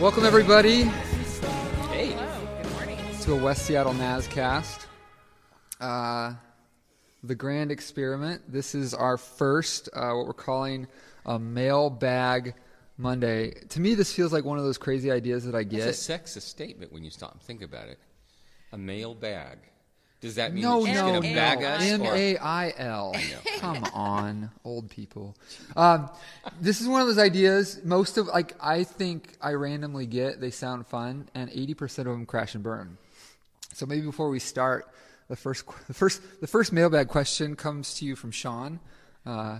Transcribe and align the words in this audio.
Welcome, 0.00 0.24
everybody, 0.24 0.82
Hey. 1.90 2.08
Good 2.62 2.72
morning. 2.72 2.98
to 3.22 3.32
a 3.32 3.36
West 3.36 3.64
Seattle 3.66 3.94
Nazcast. 3.94 4.86
Uh, 5.80 6.34
the 7.22 7.34
Grand 7.34 7.70
Experiment. 7.70 8.42
This 8.50 8.74
is 8.74 8.92
our 8.94 9.16
first, 9.16 9.88
uh, 9.94 10.12
what 10.12 10.26
we're 10.26 10.32
calling 10.34 10.86
a 11.24 11.38
mailbag 11.38 12.54
Monday. 12.98 13.52
To 13.70 13.80
me, 13.80 13.94
this 13.94 14.12
feels 14.12 14.32
like 14.32 14.44
one 14.44 14.58
of 14.58 14.64
those 14.64 14.76
crazy 14.78 15.10
ideas 15.10 15.44
that 15.44 15.54
I 15.54 15.62
get. 15.62 15.86
It's 15.86 16.08
a 16.08 16.12
sexist 16.18 16.42
statement 16.42 16.92
when 16.92 17.04
you 17.04 17.10
stop 17.10 17.32
and 17.32 17.40
think 17.40 17.62
about 17.62 17.88
it. 17.88 17.98
A 18.72 18.78
mail 18.78 19.14
bag. 19.14 19.58
Does 20.22 20.36
that 20.36 20.54
mean 20.54 20.62
No, 20.62 20.80
that 20.80 20.86
she's 20.86 20.96
no, 20.96 21.08
going 21.08 21.22
to 21.22 21.34
bag 21.34 21.62
us? 21.64 21.82
M 21.82 22.02
A 22.02 22.36
I 22.38 22.72
L. 22.78 23.14
Come 23.58 23.82
on, 23.92 24.50
old 24.64 24.88
people. 24.88 25.36
Um, 25.76 26.08
this 26.60 26.80
is 26.80 26.86
one 26.88 27.00
of 27.00 27.08
those 27.08 27.18
ideas. 27.18 27.80
Most 27.84 28.16
of 28.16 28.28
like 28.28 28.54
I 28.60 28.84
think 28.84 29.36
I 29.42 29.52
randomly 29.54 30.06
get. 30.06 30.40
They 30.40 30.52
sound 30.52 30.86
fun, 30.86 31.28
and 31.34 31.50
eighty 31.50 31.74
percent 31.74 32.06
of 32.06 32.14
them 32.14 32.24
crash 32.24 32.54
and 32.54 32.62
burn. 32.62 32.96
So 33.74 33.84
maybe 33.84 34.02
before 34.06 34.28
we 34.28 34.38
start, 34.38 34.88
the 35.28 35.36
first, 35.36 35.64
the 35.88 35.94
first, 35.94 36.22
the 36.40 36.46
first 36.46 36.72
mailbag 36.72 37.08
question 37.08 37.56
comes 37.56 37.94
to 37.94 38.04
you 38.04 38.14
from 38.14 38.30
Sean. 38.30 38.78
Uh, 39.26 39.58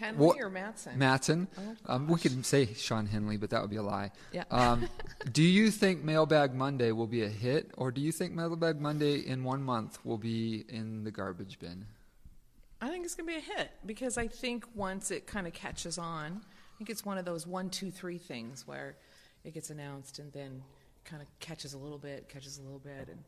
Henley 0.00 0.26
What- 0.26 0.40
or 0.40 0.48
Matson? 0.48 0.98
Matson. 0.98 1.48
um, 1.86 2.08
we 2.08 2.18
could 2.18 2.44
say 2.46 2.72
Sean 2.74 3.06
Henley, 3.06 3.36
but 3.36 3.50
that 3.50 3.60
would 3.60 3.70
be 3.70 3.76
a 3.76 3.82
lie. 3.82 4.10
Yeah. 4.32 4.44
Um, 4.50 4.88
do 5.32 5.42
you 5.42 5.70
think 5.70 6.02
Mailbag 6.02 6.54
Monday 6.54 6.90
will 6.92 7.06
be 7.06 7.22
a 7.22 7.28
hit, 7.28 7.70
or 7.76 7.92
do 7.92 8.00
you 8.00 8.10
think 8.10 8.32
Mailbag 8.32 8.80
Monday 8.80 9.16
in 9.18 9.44
one 9.44 9.62
month 9.62 9.98
will 10.04 10.18
be 10.18 10.64
in 10.68 11.04
the 11.04 11.10
garbage 11.10 11.58
bin? 11.58 11.84
I 12.80 12.88
think 12.88 13.04
it's 13.04 13.14
going 13.14 13.28
to 13.28 13.32
be 13.34 13.38
a 13.38 13.56
hit 13.58 13.70
because 13.84 14.16
I 14.16 14.26
think 14.26 14.64
once 14.74 15.10
it 15.10 15.26
kind 15.26 15.46
of 15.46 15.52
catches 15.52 15.98
on, 15.98 16.40
I 16.42 16.78
think 16.78 16.88
it's 16.88 17.04
one 17.04 17.18
of 17.18 17.26
those 17.26 17.46
one, 17.46 17.68
two, 17.68 17.90
three 17.90 18.16
things 18.16 18.66
where 18.66 18.96
it 19.44 19.52
gets 19.52 19.68
announced 19.68 20.18
and 20.18 20.32
then 20.32 20.62
kind 21.04 21.20
of 21.20 21.28
catches 21.40 21.74
a 21.74 21.78
little 21.78 21.98
bit, 21.98 22.30
catches 22.30 22.56
a 22.58 22.62
little 22.62 22.78
bit, 22.78 23.08
and 23.10 23.22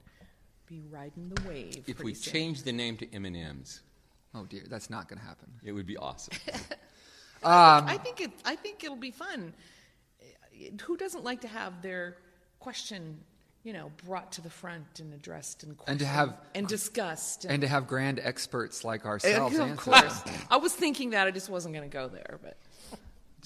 be 0.66 0.80
riding 0.90 1.28
the 1.28 1.46
wave. 1.46 1.84
If 1.86 2.02
we 2.02 2.14
soon. 2.14 2.32
change 2.32 2.62
the 2.62 2.72
name 2.72 2.96
to 2.96 3.14
M&M's, 3.14 3.82
Oh 4.34 4.44
dear, 4.46 4.62
that's 4.68 4.88
not 4.90 5.08
going 5.08 5.18
to 5.18 5.24
happen. 5.24 5.48
it 5.62 5.72
would 5.72 5.86
be 5.86 5.96
awesome. 5.96 6.34
Um, 7.44 7.86
I 7.88 7.98
think 7.98 8.20
it. 8.20 8.30
I 8.44 8.54
think 8.54 8.84
it'll 8.84 8.94
be 8.94 9.10
fun. 9.10 9.52
Who 10.82 10.96
doesn't 10.96 11.24
like 11.24 11.40
to 11.40 11.48
have 11.48 11.82
their 11.82 12.16
question, 12.60 13.18
you 13.64 13.72
know, 13.72 13.90
brought 14.06 14.30
to 14.32 14.40
the 14.42 14.48
front 14.48 15.00
and 15.00 15.12
addressed 15.12 15.64
and 15.64 15.76
And 15.88 15.98
to 15.98 16.06
have- 16.06 16.36
and 16.54 16.68
discussed 16.68 17.44
And 17.44 17.60
to 17.62 17.66
have 17.66 17.88
grand 17.88 18.20
experts 18.22 18.84
like 18.84 19.04
ourselves 19.06 19.56
of 19.58 19.70
answer. 19.70 19.90
course. 19.90 20.22
I 20.52 20.58
was 20.58 20.72
thinking 20.72 21.10
that 21.10 21.26
I 21.26 21.32
just 21.32 21.48
wasn't 21.50 21.74
going 21.74 21.90
to 21.90 21.92
go 21.92 22.06
there, 22.06 22.38
but 22.40 22.56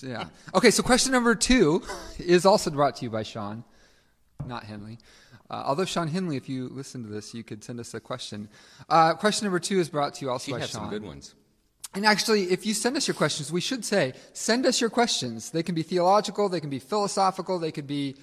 Yeah. 0.03 0.25
Okay, 0.55 0.71
so 0.71 0.83
question 0.83 1.13
number 1.13 1.35
two 1.35 1.83
is 2.19 2.45
also 2.45 2.71
brought 2.71 2.97
to 2.97 3.05
you 3.07 3.11
by 3.11 3.23
Sean, 3.23 3.65
not 4.45 4.65
Henley. 4.65 4.99
Uh, 5.51 5.63
although 5.67 5.85
Sean 5.85 6.09
Henley, 6.09 6.37
if 6.37 6.49
you 6.49 6.69
listen 6.69 7.03
to 7.05 7.09
this, 7.09 7.35
you 7.35 7.45
could 7.45 7.63
send 7.63 7.79
us 7.79 7.95
a 7.95 8.01
question. 8.01 8.49
Uh, 8.89 9.15
question 9.15 9.45
number 9.45 9.61
two 9.61 9.79
is 9.79 9.89
brought 9.89 10.15
to 10.15 10.25
you 10.25 10.31
also 10.31 10.47
She 10.47 10.53
by 10.53 10.61
has 10.61 10.71
Sean. 10.71 10.83
some 10.83 10.91
good 10.91 11.05
ones. 11.05 11.35
And 11.95 12.05
actually, 12.05 12.45
if 12.45 12.67
you 12.67 12.75
send 12.75 12.97
us 12.97 13.09
your 13.09 13.15
questions, 13.15 13.53
we 13.53 13.61
should 13.61 13.85
say, 13.85 14.13
send 14.33 14.67
us 14.67 14.81
your 14.81 14.91
questions. 14.91 15.51
They 15.51 15.63
can 15.63 15.75
be 15.75 15.83
theological, 15.83 16.49
they 16.49 16.61
can 16.61 16.71
be 16.71 16.79
philosophical, 16.79 17.59
they 17.59 17.73
could 17.73 17.87
be 17.87 18.17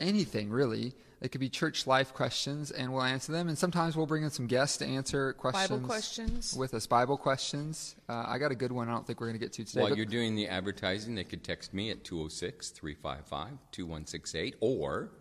anything, 0.00 0.50
really. 0.50 0.94
They 1.20 1.28
could 1.28 1.40
be 1.40 1.48
church 1.48 1.86
life 1.86 2.12
questions, 2.12 2.70
and 2.70 2.92
we'll 2.92 3.02
answer 3.02 3.32
them. 3.32 3.48
And 3.48 3.56
sometimes 3.56 3.96
we'll 3.96 4.04
bring 4.04 4.24
in 4.24 4.30
some 4.30 4.46
guests 4.46 4.76
to 4.78 4.84
answer 4.84 5.32
questions. 5.32 5.70
Bible 5.70 5.86
questions. 5.86 6.54
With 6.54 6.74
us, 6.74 6.86
Bible 6.86 7.16
questions. 7.16 7.94
Uh, 8.08 8.24
I 8.26 8.36
got 8.36 8.50
a 8.50 8.54
good 8.54 8.72
one 8.72 8.88
I 8.88 8.92
don't 8.92 9.06
think 9.06 9.20
we're 9.20 9.28
going 9.28 9.38
to 9.38 9.44
get 9.44 9.52
to 9.54 9.64
today. 9.64 9.80
While 9.80 9.90
but- 9.90 9.96
you're 9.96 10.06
doing 10.06 10.34
the 10.34 10.48
advertising, 10.48 11.14
they 11.14 11.24
could 11.24 11.42
text 11.42 11.72
me 11.72 11.90
at 11.90 12.04
206 12.04 12.70
355 12.70 13.58
2168 13.70 14.56
or 14.60 15.12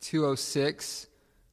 206 0.00 1.06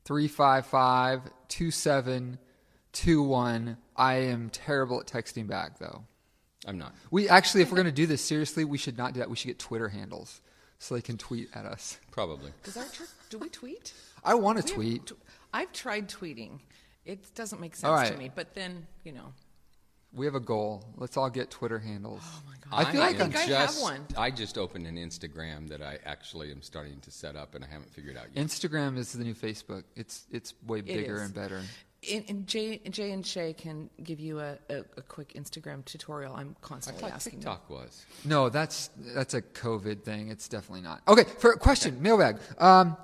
355 0.06 1.22
2721. 1.48 3.78
I 3.96 4.14
am 4.16 4.50
terrible 4.50 5.00
at 5.00 5.06
texting 5.08 5.48
back, 5.48 5.80
though. 5.80 6.04
I'm 6.66 6.78
not. 6.78 6.94
We 7.12 7.28
actually, 7.30 7.62
if 7.64 7.72
we're 7.72 7.76
going 7.78 7.86
to 7.88 7.92
do 7.92 8.06
this 8.08 8.22
seriously, 8.24 8.64
we 8.66 8.78
should 8.78 8.98
not 8.98 9.14
do 9.14 9.20
that. 9.20 9.30
We 9.30 9.36
should 9.36 9.48
get 9.48 9.60
Twitter 9.60 9.90
handles 9.90 10.40
so 10.80 10.96
they 10.96 11.02
can 11.02 11.18
tweet 11.18 11.50
at 11.54 11.66
us. 11.66 11.98
Probably. 12.12 12.52
does 12.64 12.78
our 12.78 12.86
church? 12.86 13.10
Do 13.30 13.38
we 13.38 13.50
tweet? 13.50 13.94
I 14.24 14.34
want 14.36 14.66
to 14.66 14.78
We 14.78 14.92
have 14.92 15.06
tweet. 15.06 15.08
tw- 15.08 15.22
I've 15.54 15.74
tried 15.74 16.08
tweeting. 16.10 16.60
It 17.06 17.36
doesn't 17.36 17.60
make 17.60 17.76
sense 17.76 17.90
All 17.90 17.96
right. 17.96 18.10
to 18.12 18.18
me. 18.18 18.32
But 18.34 18.54
then, 18.56 18.88
you 19.04 19.12
know, 19.12 19.34
We 20.14 20.26
have 20.26 20.36
a 20.36 20.40
goal. 20.40 20.86
Let's 20.98 21.18
all 21.18 21.30
get 21.30 21.50
Twitter 21.50 21.80
handles. 21.80 22.22
oh 22.24 22.42
my 22.46 22.54
god, 22.70 22.88
I 22.88 22.92
feel 22.92 23.02
like 23.02 23.20
I'm 23.20 23.32
think 23.32 23.36
I 23.36 23.42
have 23.56 23.70
just, 23.70 23.82
one. 23.82 24.06
I 24.18 24.30
just 24.32 24.58
opened 24.58 24.86
an 24.86 24.96
Instagram 24.96 25.70
that 25.70 25.82
I 25.82 25.98
actually 26.06 26.52
am 26.52 26.62
starting 26.62 27.00
to 27.02 27.12
set 27.12 27.36
up 27.36 27.56
and 27.56 27.64
I 27.64 27.68
haven't 27.68 27.92
figured 27.92 28.18
out 28.18 28.28
yet. 28.34 28.46
Instagram 28.46 28.98
is 28.98 29.14
the 29.14 29.24
new 29.24 29.34
Facebook. 29.34 29.84
It's 29.96 30.26
it's 30.32 30.54
way 30.68 30.82
bigger 30.82 31.16
is. 31.16 31.22
and 31.24 31.34
better. 31.34 31.62
And, 32.12 32.26
and 32.28 32.48
Jay, 32.48 32.80
Jay 32.90 33.12
and 33.12 33.26
Shay 33.26 33.54
can 33.54 33.90
give 34.04 34.20
you 34.20 34.40
a, 34.40 34.58
a, 34.70 34.80
a 34.98 35.02
quick 35.02 35.34
Instagram 35.34 35.86
tutorial. 35.86 36.36
I'm 36.36 36.56
I 36.62 36.68
constantly 36.68 37.02
thought 37.02 37.14
asking 37.14 37.40
them. 37.40 37.54
TikTok 37.54 37.70
was. 37.70 38.06
No, 38.26 38.50
that's 38.50 38.90
that's 38.98 39.34
a 39.34 39.42
COVID 39.42 40.04
thing. 40.04 40.30
It's 40.30 40.48
definitely 40.48 40.82
not. 40.82 41.02
Okay, 41.08 41.24
for 41.24 41.52
a 41.54 41.58
question, 41.58 42.02
mailbag. 42.02 42.40
Um, 42.60 42.98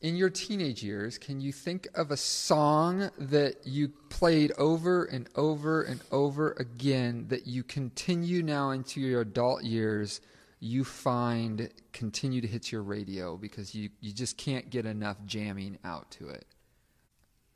in 0.00 0.16
your 0.16 0.30
teenage 0.30 0.82
years, 0.82 1.18
can 1.18 1.40
you 1.40 1.52
think 1.52 1.88
of 1.94 2.10
a 2.10 2.16
song 2.16 3.10
that 3.18 3.66
you 3.66 3.88
played 4.10 4.52
over 4.52 5.04
and 5.04 5.28
over 5.34 5.82
and 5.82 6.00
over 6.12 6.52
again 6.52 7.26
that 7.28 7.46
you 7.46 7.64
continue 7.64 8.42
now 8.42 8.70
into 8.70 9.00
your 9.00 9.22
adult 9.22 9.64
years? 9.64 10.20
You 10.60 10.84
find 10.84 11.68
continue 11.92 12.40
to 12.40 12.46
hit 12.46 12.70
your 12.70 12.82
radio 12.82 13.36
because 13.36 13.74
you, 13.74 13.90
you 14.00 14.12
just 14.12 14.36
can't 14.36 14.70
get 14.70 14.86
enough 14.86 15.16
jamming 15.24 15.78
out 15.84 16.10
to 16.12 16.28
it. 16.28 16.44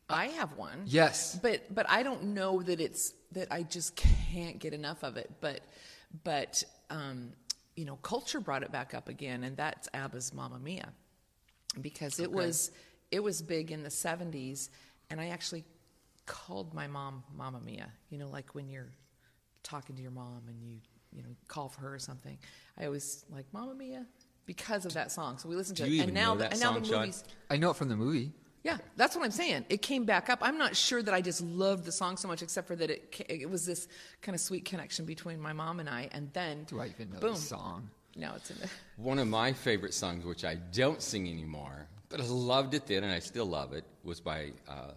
I 0.08 0.26
have 0.26 0.56
one. 0.56 0.82
Yes. 0.84 1.38
But 1.40 1.74
but 1.74 1.88
I 1.88 2.02
don't 2.02 2.34
know 2.34 2.62
that 2.62 2.80
it's 2.80 3.14
that 3.32 3.48
I 3.50 3.62
just 3.62 3.96
can't 3.96 4.58
get 4.58 4.74
enough 4.74 5.02
of 5.02 5.16
it. 5.16 5.30
But 5.40 5.60
but 6.24 6.62
um, 6.90 7.32
you 7.76 7.84
know, 7.84 7.96
culture 7.96 8.40
brought 8.40 8.62
it 8.62 8.70
back 8.70 8.94
up 8.94 9.08
again, 9.08 9.44
and 9.44 9.56
that's 9.56 9.88
ABBA's 9.94 10.34
"Mamma 10.34 10.58
Mia," 10.58 10.92
because 11.80 12.20
it 12.20 12.30
was 12.30 12.70
it 13.10 13.22
was 13.22 13.42
big 13.42 13.70
in 13.70 13.82
the 13.82 13.88
'70s, 13.88 14.68
and 15.10 15.20
I 15.20 15.28
actually 15.28 15.64
called 16.26 16.74
my 16.74 16.86
mom 16.86 17.22
"Mamma 17.36 17.60
Mia." 17.64 17.88
You 18.10 18.18
know, 18.18 18.28
like 18.28 18.54
when 18.54 18.68
you're 18.68 18.90
talking 19.62 19.96
to 19.96 20.02
your 20.02 20.10
mom 20.10 20.42
and 20.48 20.62
you 20.62 20.78
you 21.12 21.22
know 21.22 21.28
call 21.48 21.68
for 21.68 21.80
her 21.82 21.94
or 21.94 21.98
something. 21.98 22.38
I 22.78 22.86
always 22.86 23.24
like 23.30 23.46
"Mamma 23.52 23.74
Mia" 23.74 24.06
because 24.46 24.84
of 24.86 24.94
that 24.94 25.12
song. 25.12 25.38
So 25.38 25.48
we 25.48 25.56
listened 25.56 25.76
to 25.78 25.84
Do 25.84 25.88
it, 25.90 25.94
you 25.94 26.02
and 26.02 26.10
even 26.10 26.14
now 26.22 26.34
know 26.34 26.40
that 26.40 26.52
and 26.52 26.60
now 26.60 26.78
the 26.78 26.84
Sean? 26.84 27.00
movies. 27.00 27.24
I 27.50 27.56
know 27.56 27.70
it 27.70 27.76
from 27.76 27.88
the 27.88 27.96
movie. 27.96 28.32
Yeah, 28.64 28.78
that's 28.96 29.16
what 29.16 29.24
I'm 29.24 29.32
saying. 29.32 29.66
It 29.70 29.82
came 29.82 30.04
back 30.04 30.30
up. 30.30 30.38
I'm 30.40 30.56
not 30.56 30.76
sure 30.76 31.02
that 31.02 31.12
I 31.12 31.20
just 31.20 31.40
loved 31.40 31.84
the 31.84 31.90
song 31.90 32.16
so 32.16 32.28
much, 32.28 32.42
except 32.42 32.68
for 32.68 32.76
that 32.76 32.90
it 32.90 33.24
it 33.28 33.50
was 33.50 33.66
this 33.66 33.88
kind 34.20 34.34
of 34.34 34.40
sweet 34.40 34.64
connection 34.64 35.04
between 35.04 35.40
my 35.40 35.52
mom 35.52 35.80
and 35.80 35.88
I, 35.88 36.08
and 36.12 36.32
then 36.32 36.64
Do 36.64 36.80
I 36.80 36.86
even 36.86 37.10
know 37.12 37.18
boom. 37.18 37.34
the 37.34 37.40
song? 37.40 37.90
Now 38.16 38.34
it's 38.36 38.50
in 38.50 38.58
the. 38.60 38.68
One 39.02 39.18
of 39.18 39.28
my 39.28 39.52
favorite 39.52 39.94
songs, 39.94 40.24
which 40.24 40.44
I 40.44 40.54
don't 40.56 41.00
sing 41.00 41.28
anymore, 41.28 41.86
but 42.08 42.20
I 42.20 42.24
loved 42.24 42.74
it 42.74 42.86
then 42.86 43.04
and 43.04 43.12
I 43.12 43.18
still 43.20 43.46
love 43.46 43.72
it, 43.72 43.84
was 44.04 44.20
by 44.20 44.52
uh, 44.68 44.92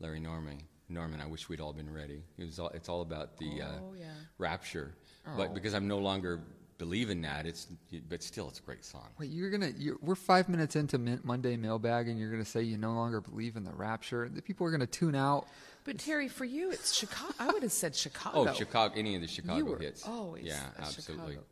Larry 0.00 0.20
Norman. 0.20 0.58
Norman, 0.88 1.20
I 1.20 1.26
wish 1.26 1.48
we'd 1.48 1.60
all 1.60 1.72
been 1.72 1.92
ready. 1.92 2.22
It 2.38 2.44
was 2.44 2.58
all, 2.58 2.68
it's 2.68 2.88
all 2.88 3.00
about 3.02 3.38
the 3.38 3.62
uh, 3.62 3.66
Oh, 3.82 3.94
yeah. 3.98 4.06
rapture. 4.38 4.94
But 5.36 5.54
because 5.54 5.72
I'm 5.72 5.88
no 5.88 5.98
longer 5.98 6.42
believing 6.76 7.22
that, 7.22 7.46
it's 7.46 7.66
but 8.10 8.22
still, 8.22 8.48
it's 8.48 8.58
a 8.58 8.62
great 8.62 8.84
song. 8.84 9.08
Wait, 9.18 9.30
you're 9.30 9.48
gonna? 9.50 9.72
You're, 9.78 9.96
we're 10.02 10.14
five 10.14 10.50
minutes 10.50 10.76
into 10.76 10.98
Min- 10.98 11.20
Monday 11.24 11.56
mailbag, 11.56 12.08
and 12.08 12.18
you're 12.18 12.30
gonna 12.30 12.44
say 12.44 12.60
you 12.62 12.76
no 12.76 12.92
longer 12.92 13.22
believe 13.22 13.56
in 13.56 13.64
the 13.64 13.72
rapture. 13.72 14.28
The 14.28 14.42
people 14.42 14.66
are 14.66 14.70
gonna 14.70 14.86
tune 14.86 15.14
out. 15.14 15.46
But 15.84 15.98
Terry, 15.98 16.28
for 16.28 16.44
you, 16.44 16.70
it's 16.72 16.92
Chicago. 16.94 17.32
I 17.38 17.50
would 17.50 17.62
have 17.62 17.72
said 17.72 17.96
Chicago. 17.96 18.50
Oh, 18.50 18.52
Chicago! 18.52 18.92
Any 18.94 19.14
of 19.14 19.22
the 19.22 19.28
Chicago 19.28 19.56
You 19.56 19.64
were 19.64 19.78
hits? 19.78 20.06
always 20.06 20.44
yeah, 20.44 20.60
absolutely. 20.78 21.36
Chicago 21.36 21.46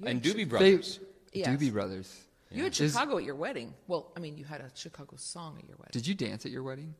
guy. 0.00 0.10
You 0.10 0.16
And 0.16 0.22
Doobie 0.22 0.36
Chi- 0.38 0.44
Brothers. 0.44 0.98
They, 1.32 1.40
Yes. 1.40 1.48
Doobie 1.48 1.72
Brothers. 1.72 2.20
You 2.50 2.64
had 2.64 2.72
Is- 2.80 2.92
Chicago 2.92 3.18
at 3.18 3.24
your 3.24 3.36
wedding. 3.36 3.72
Well, 3.86 4.10
I 4.16 4.20
mean, 4.20 4.36
you 4.36 4.44
had 4.44 4.60
a 4.60 4.70
Chicago 4.74 5.14
song 5.16 5.56
at 5.58 5.68
your 5.68 5.76
wedding. 5.78 5.92
Did 5.92 6.06
you 6.06 6.14
dance 6.14 6.44
at 6.44 6.50
your 6.52 6.62
wedding? 6.64 6.94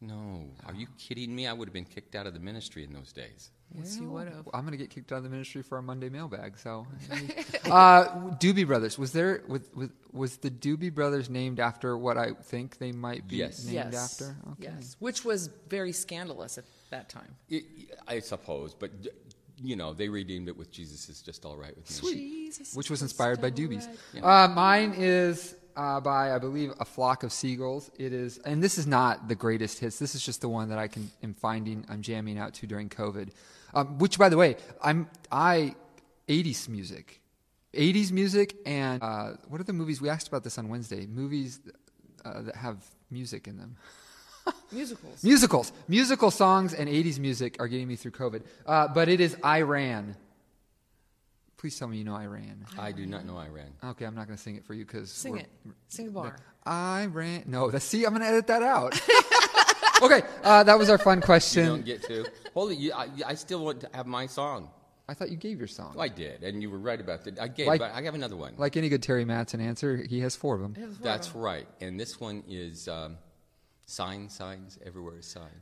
No, 0.00 0.44
are 0.66 0.74
you 0.74 0.86
kidding 0.98 1.34
me? 1.34 1.46
I 1.46 1.54
would 1.54 1.68
have 1.68 1.72
been 1.72 1.86
kicked 1.86 2.14
out 2.14 2.26
of 2.26 2.34
the 2.34 2.40
ministry 2.40 2.84
in 2.84 2.92
those 2.92 3.12
days. 3.14 3.50
yes, 3.74 3.96
you 3.96 4.10
would 4.10 4.28
have. 4.28 4.46
I'm 4.52 4.64
gonna 4.64 4.76
get 4.76 4.90
kicked 4.90 5.10
out 5.10 5.16
of 5.18 5.24
the 5.24 5.30
ministry 5.30 5.62
for 5.62 5.76
our 5.76 5.82
Monday 5.82 6.10
mailbag. 6.10 6.58
So, 6.58 6.86
uh, 7.64 8.04
Doobie 8.36 8.66
Brothers. 8.66 8.98
Was 8.98 9.12
there? 9.12 9.42
Was, 9.48 9.62
was 9.74 9.88
was 10.12 10.36
the 10.36 10.50
Doobie 10.50 10.92
Brothers 10.94 11.30
named 11.30 11.60
after 11.60 11.96
what 11.96 12.18
I 12.18 12.32
think 12.34 12.76
they 12.78 12.92
might 12.92 13.26
be 13.26 13.36
Yes. 13.36 13.64
named 13.64 13.92
yes. 13.94 13.94
after? 14.20 14.36
Okay. 14.52 14.72
Yes, 14.76 14.96
which 14.98 15.24
was 15.24 15.48
very 15.68 15.92
scandalous 15.92 16.58
at 16.58 16.64
that 16.90 17.08
time. 17.08 17.34
It, 17.48 17.64
I 18.06 18.20
suppose, 18.20 18.74
but 18.74 18.90
you 19.62 19.76
know, 19.76 19.92
they 19.92 20.08
redeemed 20.08 20.48
it 20.48 20.56
with 20.56 20.70
Jesus 20.70 21.08
is 21.08 21.22
just 21.22 21.44
all 21.44 21.56
right 21.56 21.74
with 21.76 22.02
me. 22.02 22.12
Jesus 22.12 22.74
which 22.74 22.90
was 22.90 23.02
inspired 23.02 23.40
by 23.40 23.50
Doobies. 23.50 23.88
right. 24.14 24.44
Uh, 24.44 24.48
mine 24.48 24.94
is 24.96 25.54
uh, 25.76 26.00
by, 26.00 26.34
I 26.34 26.38
believe, 26.38 26.72
A 26.80 26.84
Flock 26.84 27.22
of 27.22 27.32
Seagulls. 27.32 27.90
It 27.98 28.12
is, 28.12 28.38
and 28.38 28.62
this 28.62 28.78
is 28.78 28.86
not 28.86 29.28
the 29.28 29.34
greatest 29.34 29.78
hits. 29.78 29.98
This 29.98 30.14
is 30.14 30.24
just 30.24 30.40
the 30.40 30.48
one 30.48 30.68
that 30.70 30.78
I 30.78 30.88
can 30.88 31.10
am 31.22 31.34
finding, 31.34 31.84
I'm 31.88 32.02
jamming 32.02 32.38
out 32.38 32.54
to 32.54 32.66
during 32.66 32.88
COVID. 32.88 33.30
Um, 33.74 33.98
which, 33.98 34.18
by 34.18 34.28
the 34.28 34.36
way, 34.36 34.56
I'm 34.82 35.08
I 35.30 35.74
80s 36.28 36.68
music 36.68 37.20
80s 37.76 38.10
music 38.10 38.56
and 38.64 39.02
uh, 39.02 39.32
what 39.48 39.60
are 39.60 39.64
the 39.64 39.72
movies? 39.72 40.00
We 40.00 40.08
asked 40.08 40.28
about 40.28 40.44
this 40.44 40.58
on 40.58 40.68
Wednesday. 40.68 41.06
Movies 41.06 41.60
uh, 42.24 42.42
that 42.42 42.56
have 42.56 42.78
music 43.10 43.46
in 43.46 43.58
them. 43.58 43.76
Musicals. 44.72 45.22
Musicals. 45.24 45.72
Musical 45.88 46.30
songs 46.30 46.74
and 46.74 46.88
80s 46.88 47.18
music 47.18 47.56
are 47.60 47.68
getting 47.68 47.88
me 47.88 47.96
through 47.96 48.12
COVID. 48.12 48.42
Uh, 48.66 48.88
but 48.88 49.08
it 49.08 49.20
is 49.20 49.36
I 49.42 49.62
Ran. 49.62 50.16
Please 51.56 51.78
tell 51.78 51.88
me 51.88 51.96
you 51.96 52.04
know 52.04 52.14
I 52.14 52.26
Ran. 52.26 52.64
I 52.78 52.92
do 52.92 53.06
not 53.06 53.24
know 53.24 53.36
I 53.38 53.48
Ran. 53.48 53.72
Okay, 53.82 54.04
I'm 54.04 54.14
not 54.14 54.26
going 54.26 54.36
to 54.36 54.42
sing 54.42 54.56
it 54.56 54.64
for 54.64 54.74
you 54.74 54.84
because. 54.84 55.10
Sing 55.10 55.38
it. 55.38 55.48
Sing 55.88 56.06
the 56.06 56.12
bar. 56.12 56.36
I 56.64 57.06
Ran. 57.06 57.44
No, 57.46 57.70
that's, 57.70 57.84
see, 57.84 58.04
I'm 58.04 58.10
going 58.10 58.22
to 58.22 58.28
edit 58.28 58.46
that 58.48 58.62
out. 58.62 59.00
okay, 60.02 60.22
uh, 60.44 60.62
that 60.64 60.78
was 60.78 60.90
our 60.90 60.98
fun 60.98 61.18
You 61.18 61.22
question. 61.22 61.66
don't 61.66 61.84
get 61.84 62.02
to. 62.04 62.26
Hold 62.54 62.72
it. 62.72 62.78
You, 62.78 62.92
I, 62.92 63.08
I 63.26 63.34
still 63.34 63.64
want 63.64 63.80
to 63.80 63.88
have 63.94 64.06
my 64.06 64.26
song. 64.26 64.68
I 65.08 65.14
thought 65.14 65.30
you 65.30 65.36
gave 65.36 65.58
your 65.58 65.68
song. 65.68 65.92
Well, 65.94 66.04
I 66.04 66.08
did, 66.08 66.42
and 66.42 66.60
you 66.60 66.68
were 66.68 66.78
right 66.78 67.00
about 67.00 67.22
that. 67.24 67.38
I 67.38 67.46
gave, 67.48 67.68
Like- 67.68 67.80
but 67.80 67.92
I 67.92 68.02
have 68.02 68.14
another 68.16 68.36
one. 68.36 68.54
Like 68.58 68.76
any 68.76 68.88
good 68.88 69.02
Terry 69.02 69.24
Matson 69.24 69.60
answer, 69.60 69.96
he 69.96 70.20
has 70.20 70.34
four 70.34 70.56
of 70.56 70.60
them. 70.60 70.74
That's 71.00 71.34
right. 71.34 71.66
And 71.80 71.98
this 71.98 72.20
one 72.20 72.42
is 72.48 72.88
um, 72.88 73.16
sign, 73.86 74.28
signs, 74.28 74.78
everywhere 74.84 75.18
is 75.18 75.26
sign. 75.26 75.60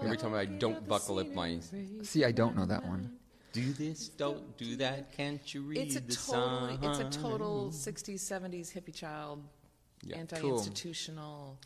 Every 0.00 0.16
time 0.16 0.34
I 0.34 0.44
don't 0.44 0.86
buckle 0.86 1.18
up 1.18 1.32
my 1.34 1.58
See, 2.02 2.24
I 2.24 2.30
don't 2.32 2.56
know 2.56 2.66
that 2.66 2.84
one. 2.84 3.10
do 3.52 3.72
this, 3.72 4.08
don't 4.10 4.56
do 4.58 4.76
that, 4.76 5.10
can't 5.16 5.42
you 5.54 5.62
read 5.62 5.78
It's 5.78 5.96
a 5.96 6.00
the 6.00 6.14
total. 6.14 6.68
sign? 6.68 6.78
It's 6.82 6.98
a 7.00 7.10
total 7.20 7.70
'60s, 7.72 8.20
'70s 8.20 8.70
hippie 8.72 8.94
child, 8.94 9.42
Yeah. 10.04 10.18
anti-institutional. 10.18 11.58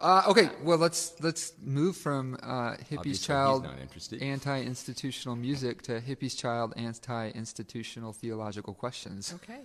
Uh, 0.00 0.22
okay, 0.28 0.50
well 0.62 0.78
let's 0.78 1.20
let's 1.20 1.52
move 1.62 1.96
from 1.96 2.36
uh, 2.42 2.72
hippies 2.76 2.98
Obviously, 2.98 3.10
he's 3.10 3.26
child 3.26 3.64
not 3.64 3.78
interested. 3.80 4.22
anti-institutional 4.22 5.36
music 5.36 5.82
to 5.82 6.00
hippies 6.00 6.36
child 6.36 6.72
anti-institutional 6.76 8.12
theological 8.12 8.74
questions. 8.74 9.34
Okay. 9.34 9.60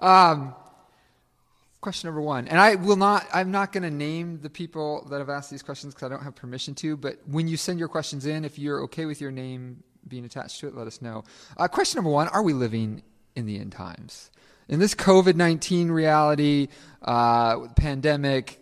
Um, 0.00 0.54
question 1.86 2.08
number 2.08 2.20
one, 2.20 2.48
and 2.48 2.58
I 2.58 2.74
will 2.74 2.96
not. 2.96 3.28
I'm 3.32 3.52
not 3.52 3.72
going 3.72 3.84
to 3.84 3.92
name 3.92 4.40
the 4.40 4.50
people 4.50 5.06
that 5.08 5.18
have 5.20 5.30
asked 5.30 5.52
these 5.52 5.62
questions 5.62 5.94
because 5.94 6.06
I 6.06 6.08
don't 6.08 6.24
have 6.24 6.34
permission 6.34 6.74
to. 6.76 6.96
But 6.96 7.20
when 7.28 7.46
you 7.46 7.56
send 7.56 7.78
your 7.78 7.86
questions 7.86 8.26
in, 8.26 8.44
if 8.44 8.58
you're 8.58 8.82
okay 8.86 9.06
with 9.06 9.20
your 9.20 9.30
name 9.30 9.84
being 10.08 10.24
attached 10.24 10.58
to 10.60 10.66
it, 10.66 10.74
let 10.74 10.88
us 10.88 11.00
know. 11.00 11.22
Uh, 11.56 11.68
question 11.68 11.98
number 11.98 12.10
one: 12.10 12.26
Are 12.26 12.42
we 12.42 12.54
living 12.54 13.04
in 13.36 13.46
the 13.46 13.60
end 13.60 13.70
times? 13.70 14.32
In 14.68 14.80
this 14.80 14.96
COVID 14.96 15.36
nineteen 15.36 15.92
reality, 15.92 16.66
uh, 17.02 17.68
pandemic, 17.76 18.60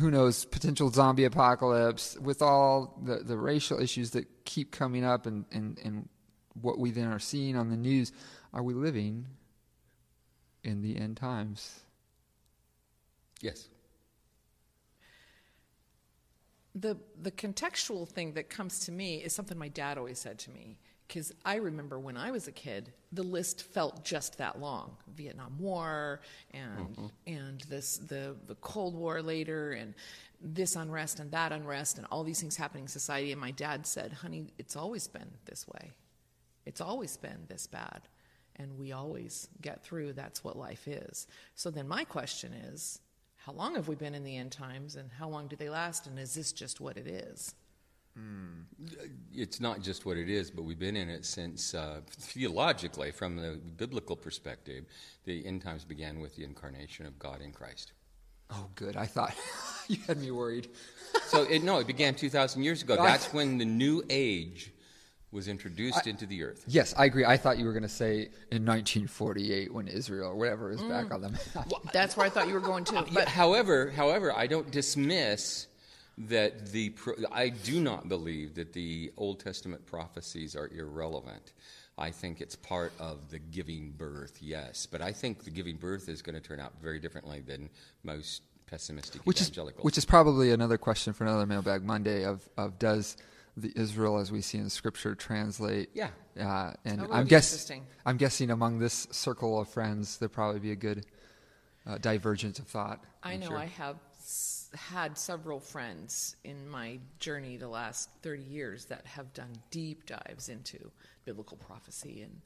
who 0.00 0.10
knows, 0.10 0.46
potential 0.46 0.88
zombie 0.88 1.24
apocalypse, 1.24 2.16
with 2.22 2.40
all 2.40 2.98
the, 3.04 3.16
the 3.16 3.36
racial 3.36 3.82
issues 3.82 4.12
that 4.12 4.26
keep 4.46 4.72
coming 4.72 5.04
up, 5.04 5.26
and, 5.26 5.44
and, 5.52 5.78
and 5.84 6.08
what 6.62 6.78
we 6.78 6.90
then 6.90 7.08
are 7.08 7.18
seeing 7.18 7.54
on 7.54 7.68
the 7.68 7.76
news, 7.76 8.12
are 8.54 8.62
we 8.62 8.72
living 8.72 9.26
in 10.64 10.80
the 10.80 10.96
end 10.96 11.18
times. 11.18 11.80
Yes. 13.40 13.68
the 16.76 16.96
the 17.22 17.30
contextual 17.30 18.06
thing 18.06 18.32
that 18.34 18.50
comes 18.50 18.80
to 18.80 18.92
me 18.92 19.16
is 19.16 19.32
something 19.32 19.56
my 19.58 19.68
dad 19.68 19.96
always 19.98 20.18
said 20.18 20.38
to 20.38 20.50
me 20.50 20.78
because 21.08 21.32
I 21.44 21.56
remember 21.56 21.98
when 21.98 22.16
I 22.16 22.32
was 22.32 22.48
a 22.48 22.52
kid, 22.52 22.92
the 23.12 23.22
list 23.22 23.62
felt 23.62 24.04
just 24.04 24.38
that 24.38 24.60
long: 24.60 24.96
Vietnam 25.14 25.56
War 25.58 26.20
and 26.52 26.96
mm-hmm. 26.96 27.06
and 27.26 27.60
this 27.62 27.98
the 27.98 28.36
the 28.46 28.56
Cold 28.56 28.94
War 28.94 29.22
later 29.22 29.72
and 29.72 29.94
this 30.40 30.76
unrest 30.76 31.18
and 31.18 31.30
that 31.30 31.52
unrest 31.52 31.96
and 31.96 32.06
all 32.10 32.24
these 32.24 32.40
things 32.40 32.56
happening 32.56 32.84
in 32.84 32.88
society. 32.88 33.32
And 33.32 33.40
my 33.40 33.52
dad 33.52 33.86
said, 33.86 34.12
"Honey, 34.12 34.52
it's 34.58 34.76
always 34.76 35.08
been 35.08 35.30
this 35.46 35.66
way. 35.66 35.92
It's 36.66 36.80
always 36.80 37.16
been 37.16 37.46
this 37.48 37.66
bad." 37.66 38.02
And 38.58 38.78
we 38.78 38.92
always 38.92 39.48
get 39.60 39.82
through. 39.82 40.14
That's 40.14 40.42
what 40.42 40.56
life 40.56 40.88
is. 40.88 41.26
So 41.54 41.70
then 41.70 41.86
my 41.86 42.04
question 42.04 42.54
is, 42.54 43.00
how 43.46 43.52
long 43.52 43.76
have 43.76 43.86
we 43.86 43.94
been 43.94 44.14
in 44.14 44.24
the 44.24 44.36
end 44.36 44.50
times 44.50 44.96
and 44.96 45.08
how 45.18 45.28
long 45.28 45.46
do 45.46 45.54
they 45.56 45.68
last 45.70 46.06
and 46.08 46.18
is 46.18 46.34
this 46.34 46.52
just 46.52 46.80
what 46.80 46.96
it 46.96 47.06
is 47.06 47.54
It's 49.34 49.60
not 49.60 49.82
just 49.82 50.06
what 50.06 50.16
it 50.16 50.28
is, 50.30 50.50
but 50.50 50.62
we've 50.62 50.78
been 50.78 50.96
in 50.96 51.08
it 51.10 51.24
since, 51.26 51.74
uh, 51.74 52.00
theologically, 52.10 53.10
from 53.12 53.36
the 53.36 53.60
biblical 53.76 54.16
perspective, 54.16 54.86
the 55.24 55.44
end 55.46 55.60
times 55.62 55.84
began 55.84 56.18
with 56.20 56.34
the 56.34 56.42
incarnation 56.44 57.04
of 57.06 57.18
God 57.18 57.40
in 57.42 57.52
Christ. 57.52 57.92
Oh, 58.50 58.68
good. 58.74 58.96
I 58.96 59.04
thought 59.06 59.34
you 59.88 59.98
had 60.06 60.16
me 60.18 60.30
worried. 60.30 60.68
So, 61.26 61.42
it, 61.42 61.62
no, 61.62 61.78
it 61.78 61.86
began 61.86 62.14
2,000 62.14 62.62
years 62.62 62.82
ago. 62.82 62.94
I- 63.00 63.06
That's 63.06 63.32
when 63.34 63.58
the 63.58 63.66
new 63.66 64.02
age 64.08 64.72
was 65.32 65.48
introduced 65.48 66.06
into 66.06 66.26
the 66.26 66.42
earth. 66.44 66.64
Yes, 66.66 66.94
I 66.96 67.04
agree. 67.06 67.24
I 67.24 67.36
thought 67.36 67.58
you 67.58 67.66
were 67.66 67.72
going 67.72 67.82
to 67.82 67.88
say 67.88 68.28
in 68.50 68.64
1948 68.64 69.72
when 69.72 69.88
Israel 69.88 70.30
or 70.30 70.36
whatever 70.36 70.70
is 70.70 70.80
back 70.82 71.06
mm. 71.06 71.14
on 71.14 71.20
the 71.20 71.30
map. 71.30 71.68
that's 71.92 72.16
where 72.16 72.26
i 72.26 72.30
thought 72.30 72.48
you 72.48 72.54
were 72.54 72.60
going 72.60 72.84
to 72.84 72.92
But 72.94 73.12
but 73.12 73.28
however, 73.28 73.90
however, 73.90 74.32
I 74.32 74.46
don't 74.46 74.70
dismiss 74.70 75.66
that 76.18 76.72
the 76.72 76.94
I 77.30 77.50
do 77.50 77.80
not 77.80 78.08
believe 78.08 78.54
that 78.54 78.72
the 78.72 79.12
Old 79.16 79.40
Testament 79.40 79.84
prophecies 79.86 80.56
are 80.56 80.68
irrelevant. 80.68 81.52
I 81.98 82.10
think 82.10 82.40
it's 82.40 82.56
part 82.56 82.92
of 82.98 83.30
the 83.30 83.38
giving 83.38 83.90
birth, 83.90 84.38
yes, 84.40 84.86
but 84.86 85.00
I 85.00 85.12
think 85.12 85.44
the 85.44 85.50
giving 85.50 85.76
birth 85.76 86.08
is 86.08 86.20
going 86.22 86.34
to 86.34 86.40
turn 86.40 86.60
out 86.60 86.74
very 86.82 86.98
differently 86.98 87.40
than 87.40 87.70
most 88.02 88.42
pessimistic 88.66 89.22
Which 89.24 89.40
is, 89.40 89.50
which 89.78 89.96
is 89.96 90.04
probably 90.04 90.50
another 90.50 90.76
question 90.76 91.12
for 91.12 91.24
another 91.24 91.46
Mailbag 91.46 91.84
Monday 91.84 92.24
of, 92.24 92.46
of 92.56 92.78
does 92.78 93.16
the 93.56 93.72
Israel 93.76 94.18
as 94.18 94.30
we 94.30 94.40
see 94.42 94.58
in 94.58 94.68
Scripture 94.70 95.14
translate? 95.14 95.90
Yeah. 95.94 96.10
Uh, 96.38 96.72
and 96.84 97.00
That 97.00 97.08
I'm, 97.10 97.24
be 97.24 97.30
guess. 97.30 97.70
I'm 98.04 98.16
guessing 98.16 98.50
among 98.50 98.78
this 98.78 99.06
circle 99.10 99.58
of 99.60 99.68
friends, 99.68 100.18
there'd 100.18 100.32
probably 100.32 100.60
be 100.60 100.72
a 100.72 100.76
good 100.76 101.06
uh, 101.86 101.98
divergence 101.98 102.58
of 102.58 102.66
thought. 102.66 103.00
i 103.22 103.32
I'm 103.32 103.40
know 103.40 103.48
sure. 103.48 103.58
i 103.58 103.66
have 103.66 103.96
s- 104.18 104.68
had 104.74 105.16
several 105.16 105.60
friends 105.60 106.36
in 106.44 106.68
my 106.68 106.98
journey 107.20 107.56
the 107.56 107.68
last 107.68 108.10
30 108.22 108.42
years 108.42 108.84
that 108.86 109.06
have 109.06 109.32
done 109.32 109.52
deep 109.70 110.04
dives 110.06 110.48
into 110.48 110.90
biblical 111.24 111.56
prophecy 111.56 112.22
and 112.22 112.40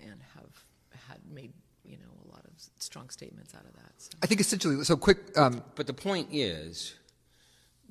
and 0.00 0.20
have 0.34 0.64
had 1.08 1.18
made 1.32 1.52
you 1.84 1.96
know 1.96 2.12
a 2.26 2.28
lot 2.34 2.44
of 2.44 2.52
strong 2.78 3.08
statements 3.08 3.54
out 3.54 3.64
of 3.64 3.72
that 3.74 3.92
so. 3.98 4.10
I 4.22 4.26
think 4.26 4.40
essentially, 4.40 4.84
so 4.84 4.96
quick. 4.96 5.36
Um, 5.38 5.62
But 5.74 5.86
the 5.86 5.94
point 5.94 6.28
is, 6.32 6.94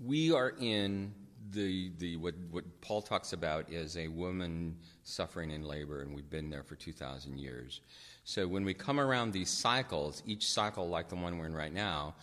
we 0.03 0.31
are 0.31 0.53
in 0.59 1.13
the, 1.51 1.91
the 1.97 2.17
what, 2.17 2.35
what 2.51 2.63
Paul 2.81 3.01
talks 3.01 3.33
about 3.33 3.71
is 3.71 3.97
a 3.97 4.07
woman 4.07 4.77
suffering 5.03 5.51
in 5.51 5.63
labor, 5.63 6.01
and 6.01 6.15
we've 6.15 6.29
been 6.29 6.49
there 6.49 6.63
for 6.63 6.75
2,000 6.75 7.37
years. 7.37 7.81
So 8.23 8.47
when 8.47 8.65
we 8.65 8.73
come 8.73 8.99
around 8.99 9.31
these 9.31 9.49
cycles, 9.49 10.23
each 10.25 10.49
cycle, 10.49 10.87
like 10.87 11.09
the 11.09 11.15
one 11.15 11.37
we're 11.37 11.45
in 11.45 11.53
right 11.53 11.73
now, 11.73 12.15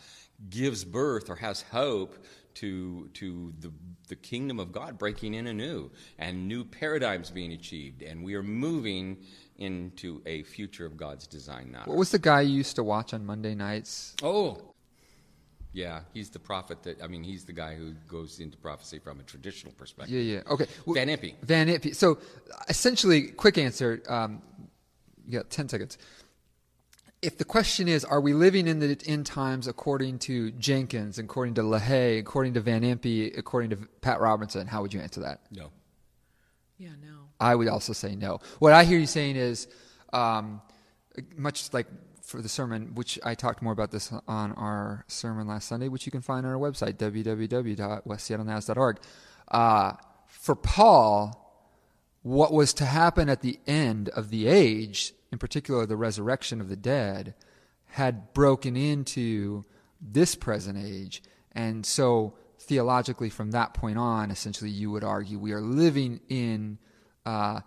gives 0.50 0.84
birth 0.84 1.30
or 1.30 1.36
has 1.36 1.62
hope 1.62 2.24
to, 2.54 3.08
to 3.14 3.52
the, 3.60 3.72
the 4.08 4.16
kingdom 4.16 4.58
of 4.58 4.72
God 4.72 4.98
breaking 4.98 5.34
in 5.34 5.46
anew 5.46 5.90
and 6.18 6.48
new 6.48 6.64
paradigms 6.64 7.30
being 7.30 7.52
achieved. 7.52 8.02
And 8.02 8.22
we 8.22 8.34
are 8.34 8.42
moving 8.42 9.18
into 9.58 10.20
a 10.26 10.42
future 10.42 10.84
of 10.84 10.96
God's 10.96 11.26
design 11.26 11.70
now. 11.70 11.82
what 11.84 11.96
was 11.96 12.10
the 12.10 12.18
guy 12.18 12.40
you 12.40 12.56
used 12.56 12.76
to 12.76 12.82
watch 12.82 13.14
on 13.14 13.24
Monday 13.24 13.54
nights? 13.54 14.16
Oh, 14.22 14.71
yeah, 15.72 16.00
he's 16.12 16.30
the 16.30 16.38
prophet 16.38 16.82
that, 16.82 17.02
I 17.02 17.06
mean, 17.06 17.24
he's 17.24 17.44
the 17.44 17.52
guy 17.52 17.74
who 17.74 17.92
goes 18.06 18.40
into 18.40 18.58
prophecy 18.58 18.98
from 18.98 19.20
a 19.20 19.22
traditional 19.22 19.72
perspective. 19.72 20.14
Yeah, 20.14 20.36
yeah. 20.36 20.52
Okay. 20.52 20.66
Well, 20.84 20.94
Van 20.94 21.08
Impe. 21.08 21.34
Van 21.42 21.68
Impe. 21.68 21.94
So, 21.94 22.18
essentially, 22.68 23.28
quick 23.28 23.56
answer. 23.56 24.02
Um, 24.08 24.42
you 25.26 25.38
got 25.38 25.50
ten 25.50 25.68
seconds. 25.68 25.96
If 27.22 27.38
the 27.38 27.44
question 27.44 27.86
is, 27.86 28.04
are 28.04 28.20
we 28.20 28.34
living 28.34 28.66
in 28.66 28.80
the 28.80 29.00
end 29.06 29.26
times 29.26 29.68
according 29.68 30.18
to 30.20 30.50
Jenkins, 30.52 31.18
according 31.18 31.54
to 31.54 31.62
LaHaye, 31.62 32.18
according 32.18 32.54
to 32.54 32.60
Van 32.60 32.82
Impe, 32.82 33.38
according 33.38 33.70
to 33.70 33.76
Pat 34.00 34.20
Robinson, 34.20 34.66
how 34.66 34.82
would 34.82 34.92
you 34.92 35.00
answer 35.00 35.20
that? 35.20 35.40
No. 35.50 35.70
yeah 36.78 36.90
no 37.00 37.20
I 37.38 37.54
would 37.54 37.68
also 37.68 37.92
say 37.92 38.16
no. 38.16 38.40
What 38.58 38.72
I 38.72 38.84
hear 38.84 38.98
you 38.98 39.06
saying 39.06 39.36
is, 39.36 39.68
um, 40.12 40.60
much 41.36 41.72
like 41.72 41.86
for 42.22 42.40
the 42.40 42.48
sermon, 42.48 42.94
which 42.94 43.18
I 43.24 43.34
talked 43.34 43.62
more 43.62 43.72
about 43.72 43.90
this 43.90 44.12
on 44.28 44.52
our 44.52 45.04
sermon 45.08 45.48
last 45.48 45.66
Sunday, 45.68 45.88
which 45.88 46.06
you 46.06 46.12
can 46.12 46.22
find 46.22 46.46
on 46.46 46.52
our 46.52 46.58
website, 46.58 46.94
www.westseattlenaz.org. 46.94 48.98
Uh, 49.48 49.92
for 50.26 50.54
Paul, 50.54 51.38
what 52.22 52.52
was 52.52 52.72
to 52.74 52.84
happen 52.84 53.28
at 53.28 53.42
the 53.42 53.58
end 53.66 54.08
of 54.10 54.30
the 54.30 54.46
age, 54.46 55.12
in 55.30 55.38
particular 55.38 55.84
the 55.84 55.96
resurrection 55.96 56.60
of 56.60 56.68
the 56.68 56.76
dead, 56.76 57.34
had 57.86 58.32
broken 58.32 58.76
into 58.76 59.64
this 60.00 60.34
present 60.34 60.78
age. 60.78 61.22
And 61.52 61.84
so, 61.84 62.34
theologically, 62.58 63.28
from 63.28 63.50
that 63.50 63.74
point 63.74 63.98
on, 63.98 64.30
essentially, 64.30 64.70
you 64.70 64.90
would 64.90 65.04
argue 65.04 65.38
we 65.38 65.52
are 65.52 65.60
living 65.60 66.20
in 66.28 66.78
uh, 67.26 67.60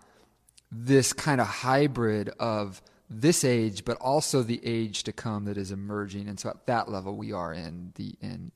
this 0.71 1.13
kind 1.13 1.39
of 1.39 1.47
hybrid 1.47 2.29
of 2.39 2.81
this 3.09 3.43
age, 3.43 3.85
but 3.85 3.97
also 3.97 4.41
the 4.41 4.59
age 4.65 5.03
to 5.03 5.11
come 5.11 5.45
that 5.45 5.57
is 5.57 5.71
emerging. 5.71 6.27
And 6.27 6.39
so, 6.39 6.49
at 6.49 6.65
that 6.65 6.89
level, 6.89 7.15
we 7.15 7.31
are 7.31 7.53
in 7.53 7.91
the 7.95 8.15
end. 8.21 8.51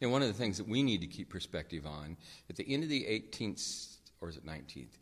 And 0.00 0.10
one 0.10 0.22
of 0.22 0.28
the 0.28 0.34
things 0.34 0.58
that 0.58 0.68
we 0.68 0.82
need 0.82 1.00
to 1.02 1.06
keep 1.06 1.28
perspective 1.28 1.86
on, 1.86 2.16
at 2.50 2.56
the 2.56 2.72
end 2.72 2.82
of 2.82 2.88
the 2.88 3.04
18th, 3.04 3.98
or 4.20 4.28
is 4.28 4.36
it 4.36 4.46
19th? 4.46 4.98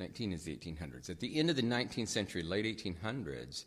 19 0.00 0.32
is 0.32 0.44
the 0.44 0.56
1800s. 0.56 1.08
At 1.08 1.20
the 1.20 1.36
end 1.36 1.50
of 1.50 1.56
the 1.56 1.62
19th 1.62 2.08
century, 2.08 2.42
late 2.42 2.64
1800s, 2.64 3.64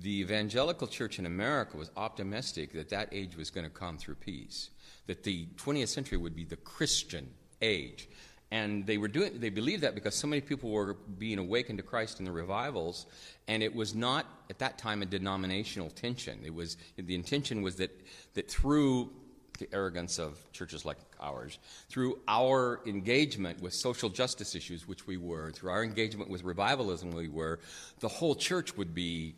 the 0.00 0.20
evangelical 0.20 0.86
church 0.86 1.18
in 1.18 1.26
America 1.26 1.76
was 1.76 1.90
optimistic 1.96 2.72
that 2.72 2.88
that 2.88 3.08
age 3.12 3.36
was 3.36 3.50
going 3.50 3.64
to 3.66 3.70
come 3.70 3.98
through 3.98 4.14
peace, 4.16 4.70
that 5.06 5.22
the 5.22 5.46
20th 5.56 5.88
century 5.88 6.18
would 6.18 6.34
be 6.34 6.44
the 6.44 6.56
Christian 6.56 7.28
age. 7.60 8.08
And 8.50 8.86
they 8.86 8.96
were 8.96 9.08
doing 9.08 9.38
they 9.40 9.50
believed 9.50 9.82
that 9.82 9.94
because 9.94 10.14
so 10.14 10.26
many 10.26 10.40
people 10.40 10.70
were 10.70 10.94
being 10.94 11.38
awakened 11.38 11.78
to 11.78 11.84
Christ 11.84 12.18
in 12.18 12.24
the 12.24 12.32
revivals, 12.32 13.06
and 13.46 13.62
it 13.62 13.74
was 13.74 13.94
not 13.94 14.24
at 14.48 14.58
that 14.60 14.78
time 14.78 15.02
a 15.02 15.06
denominational 15.06 15.90
tension. 15.90 16.40
It 16.44 16.54
was 16.54 16.78
the 16.96 17.14
intention 17.14 17.60
was 17.60 17.76
that 17.76 17.90
that 18.34 18.50
through 18.50 19.10
the 19.58 19.68
arrogance 19.72 20.18
of 20.18 20.38
churches 20.52 20.84
like 20.84 20.98
ours, 21.20 21.58
through 21.88 22.18
our 22.28 22.80
engagement 22.86 23.60
with 23.60 23.74
social 23.74 24.08
justice 24.08 24.54
issues, 24.54 24.86
which 24.86 25.06
we 25.06 25.16
were, 25.16 25.50
through 25.50 25.70
our 25.70 25.84
engagement 25.84 26.30
with 26.30 26.44
revivalism, 26.44 27.10
we 27.10 27.28
were, 27.28 27.58
the 28.00 28.08
whole 28.08 28.34
church 28.34 28.76
would 28.76 28.94
be 28.94 29.34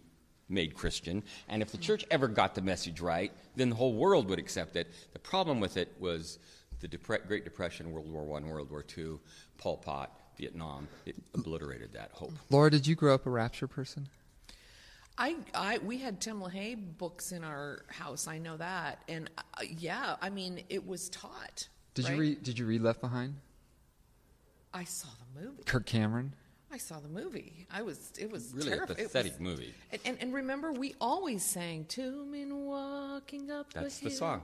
made 0.49 0.75
Christian. 0.75 1.23
And 1.49 1.63
if 1.63 1.73
the 1.73 1.79
church 1.79 2.05
ever 2.11 2.29
got 2.29 2.55
the 2.55 2.61
message 2.61 3.01
right, 3.01 3.33
then 3.57 3.71
the 3.71 3.77
whole 3.77 3.95
world 3.95 4.29
would 4.29 4.39
accept 4.39 4.77
it. 4.77 4.89
The 5.13 5.19
problem 5.19 5.61
with 5.61 5.77
it 5.77 5.95
was 5.99 6.39
the 6.81 6.89
Depre- 6.89 7.27
Great 7.27 7.45
Depression, 7.45 7.93
World 7.93 8.11
War 8.11 8.23
I, 8.39 8.41
World 8.43 8.71
War 8.71 8.85
II, 8.97 9.19
Pol 9.59 9.77
Pot, 9.77 10.11
Vietnam. 10.37 10.89
It 11.07 11.17
obliterated 11.35 11.93
that 11.93 12.11
hope. 12.13 12.33
Laura, 12.51 12.71
did 12.71 12.87
you 12.87 12.95
grow 12.95 13.15
up 13.15 13.27
a 13.27 13.31
rapture 13.31 13.69
person? 13.69 14.09
I, 15.19 15.37
I, 15.55 15.79
we 15.79 15.99
had 15.99 16.21
Tim 16.21 16.41
LaHaye 16.41 16.97
books 16.97 17.33
in 17.33 17.45
our 17.45 17.85
house. 17.89 18.27
I 18.27 18.39
know 18.39 18.57
that, 18.57 19.03
and 19.09 19.29
uh, 19.37 19.43
yeah, 19.69 20.17
I 20.23 20.31
mean, 20.31 20.63
it 20.71 20.87
was 20.87 21.11
taught. 21.11 21.69
Did 21.95 22.07
right? 22.07 22.15
you 22.15 22.21
read? 22.21 22.43
Did 22.43 22.59
you 22.59 22.65
read 22.67 22.81
Left 22.81 23.01
Behind? 23.03 23.35
I 24.73 24.85
saw 24.85 25.09
the 25.35 25.41
movie. 25.43 25.63
Kirk 25.65 25.85
Cameron. 25.85 26.33
I 26.73 26.79
saw 26.79 27.01
the 27.01 27.09
movie. 27.09 27.67
I 27.71 27.83
was. 27.83 28.13
It 28.19 28.31
was 28.31 28.53
Really 28.55 28.71
terrif- 28.71 28.89
a 28.91 28.93
it 28.93 28.99
was- 28.99 29.07
pathetic 29.09 29.41
movie. 29.41 29.75
And, 29.93 30.01
and, 30.07 30.17
and 30.21 30.33
remember, 30.33 30.73
we 30.73 30.95
always 31.01 31.45
sang 31.45 31.85
"Two 31.87 32.25
men 32.27 32.57
walking 32.65 33.51
up 33.51 33.73
That's 33.75 33.99
the 33.99 34.09
hill." 34.09 34.19
song. 34.19 34.43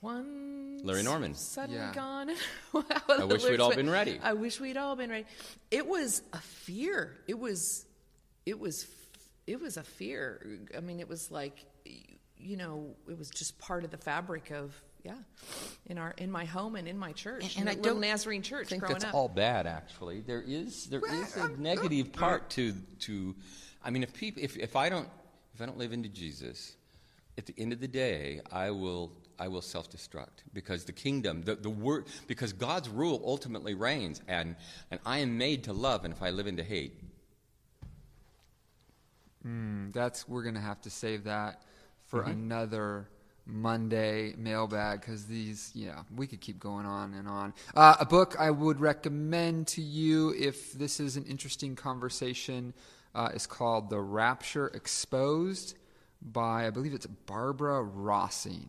One 0.00 0.78
Larry 0.84 1.02
Norman. 1.02 1.34
suddenly 1.34 1.80
Yeah. 1.80 1.92
gone. 1.92 2.30
I 3.08 3.24
wish 3.24 3.44
we'd 3.44 3.60
all 3.60 3.74
been 3.74 3.90
ready. 3.90 4.18
I 4.22 4.32
wish 4.34 4.60
we'd 4.60 4.76
all 4.76 4.94
been 4.96 5.10
ready. 5.10 5.26
It 5.70 5.86
was 5.86 6.22
a 6.32 6.38
fear. 6.38 7.16
It 7.26 7.38
was, 7.38 7.84
it 8.46 8.58
was, 8.58 8.86
it 9.46 9.60
was 9.60 9.76
a 9.76 9.82
fear. 9.82 10.60
I 10.76 10.80
mean, 10.80 11.00
it 11.00 11.08
was 11.08 11.30
like, 11.30 11.64
you 12.36 12.56
know, 12.56 12.94
it 13.08 13.18
was 13.18 13.28
just 13.30 13.58
part 13.58 13.84
of 13.84 13.90
the 13.90 13.96
fabric 13.96 14.50
of 14.50 14.72
yeah, 15.04 15.14
in 15.86 15.96
our 15.96 16.10
in 16.18 16.30
my 16.30 16.44
home 16.44 16.74
and 16.74 16.88
in 16.88 16.98
my 16.98 17.12
church, 17.12 17.56
And 17.56 17.62
in 17.62 17.68
I 17.68 17.76
little 17.76 17.94
don't 17.94 18.00
Nazarene 18.00 18.42
church 18.42 18.66
I 18.66 18.70
think 18.70 18.80
growing 18.82 18.94
that's 18.94 19.04
up. 19.06 19.14
all 19.14 19.28
bad. 19.28 19.66
Actually, 19.66 20.20
there 20.20 20.42
is 20.42 20.86
there 20.86 21.00
is 21.22 21.36
a 21.36 21.48
negative 21.56 22.12
part 22.12 22.50
to 22.50 22.72
to. 23.00 23.34
I 23.84 23.90
mean, 23.90 24.02
if 24.02 24.12
people 24.12 24.42
if, 24.42 24.56
if 24.56 24.74
I 24.74 24.88
don't 24.88 25.08
if 25.54 25.62
I 25.62 25.66
don't 25.66 25.78
live 25.78 25.92
into 25.92 26.08
Jesus, 26.08 26.74
at 27.38 27.46
the 27.46 27.54
end 27.56 27.72
of 27.72 27.80
the 27.80 27.86
day, 27.88 28.40
I 28.52 28.70
will 28.72 29.12
I 29.38 29.48
will 29.48 29.62
self 29.62 29.90
destruct 29.90 30.44
because 30.52 30.84
the 30.84 30.92
kingdom 30.92 31.42
the 31.42 31.56
the 31.56 31.70
word 31.70 32.06
because 32.26 32.52
God's 32.52 32.88
rule 32.88 33.22
ultimately 33.24 33.74
reigns 33.74 34.22
and 34.28 34.56
and 34.90 35.00
I 35.06 35.18
am 35.18 35.38
made 35.38 35.64
to 35.64 35.72
love 35.72 36.04
and 36.04 36.14
if 36.14 36.22
I 36.22 36.30
live 36.30 36.46
into 36.46 36.64
hate, 36.64 37.00
Mm, 39.46 39.92
that's 39.92 40.28
we're 40.28 40.42
gonna 40.42 40.60
have 40.60 40.80
to 40.82 40.90
save 40.90 41.24
that 41.24 41.62
for 42.06 42.22
Mm-hmm. 42.22 42.32
another 42.32 43.08
Monday 43.46 44.34
mailbag 44.36 45.00
because 45.00 45.26
these, 45.26 45.70
yeah, 45.74 46.02
we 46.14 46.26
could 46.26 46.40
keep 46.40 46.60
going 46.60 46.84
on 46.86 47.14
and 47.14 47.28
on. 47.28 47.54
Uh, 47.74 47.96
a 48.00 48.04
book 48.06 48.36
I 48.38 48.50
would 48.50 48.80
recommend 48.80 49.68
to 49.68 49.82
you 49.82 50.34
if 50.38 50.72
this 50.74 51.00
is 51.00 51.16
an 51.16 51.24
interesting 51.24 51.76
conversation 51.76 52.74
uh, 53.14 53.30
is 53.34 53.46
called 53.46 53.90
"The 53.90 54.00
Rapture 54.00 54.68
Exposed" 54.68 55.76
by 56.20 56.66
I 56.66 56.70
believe 56.70 56.94
it's 56.94 57.06
Barbara 57.06 57.82
Rossing. 57.84 58.66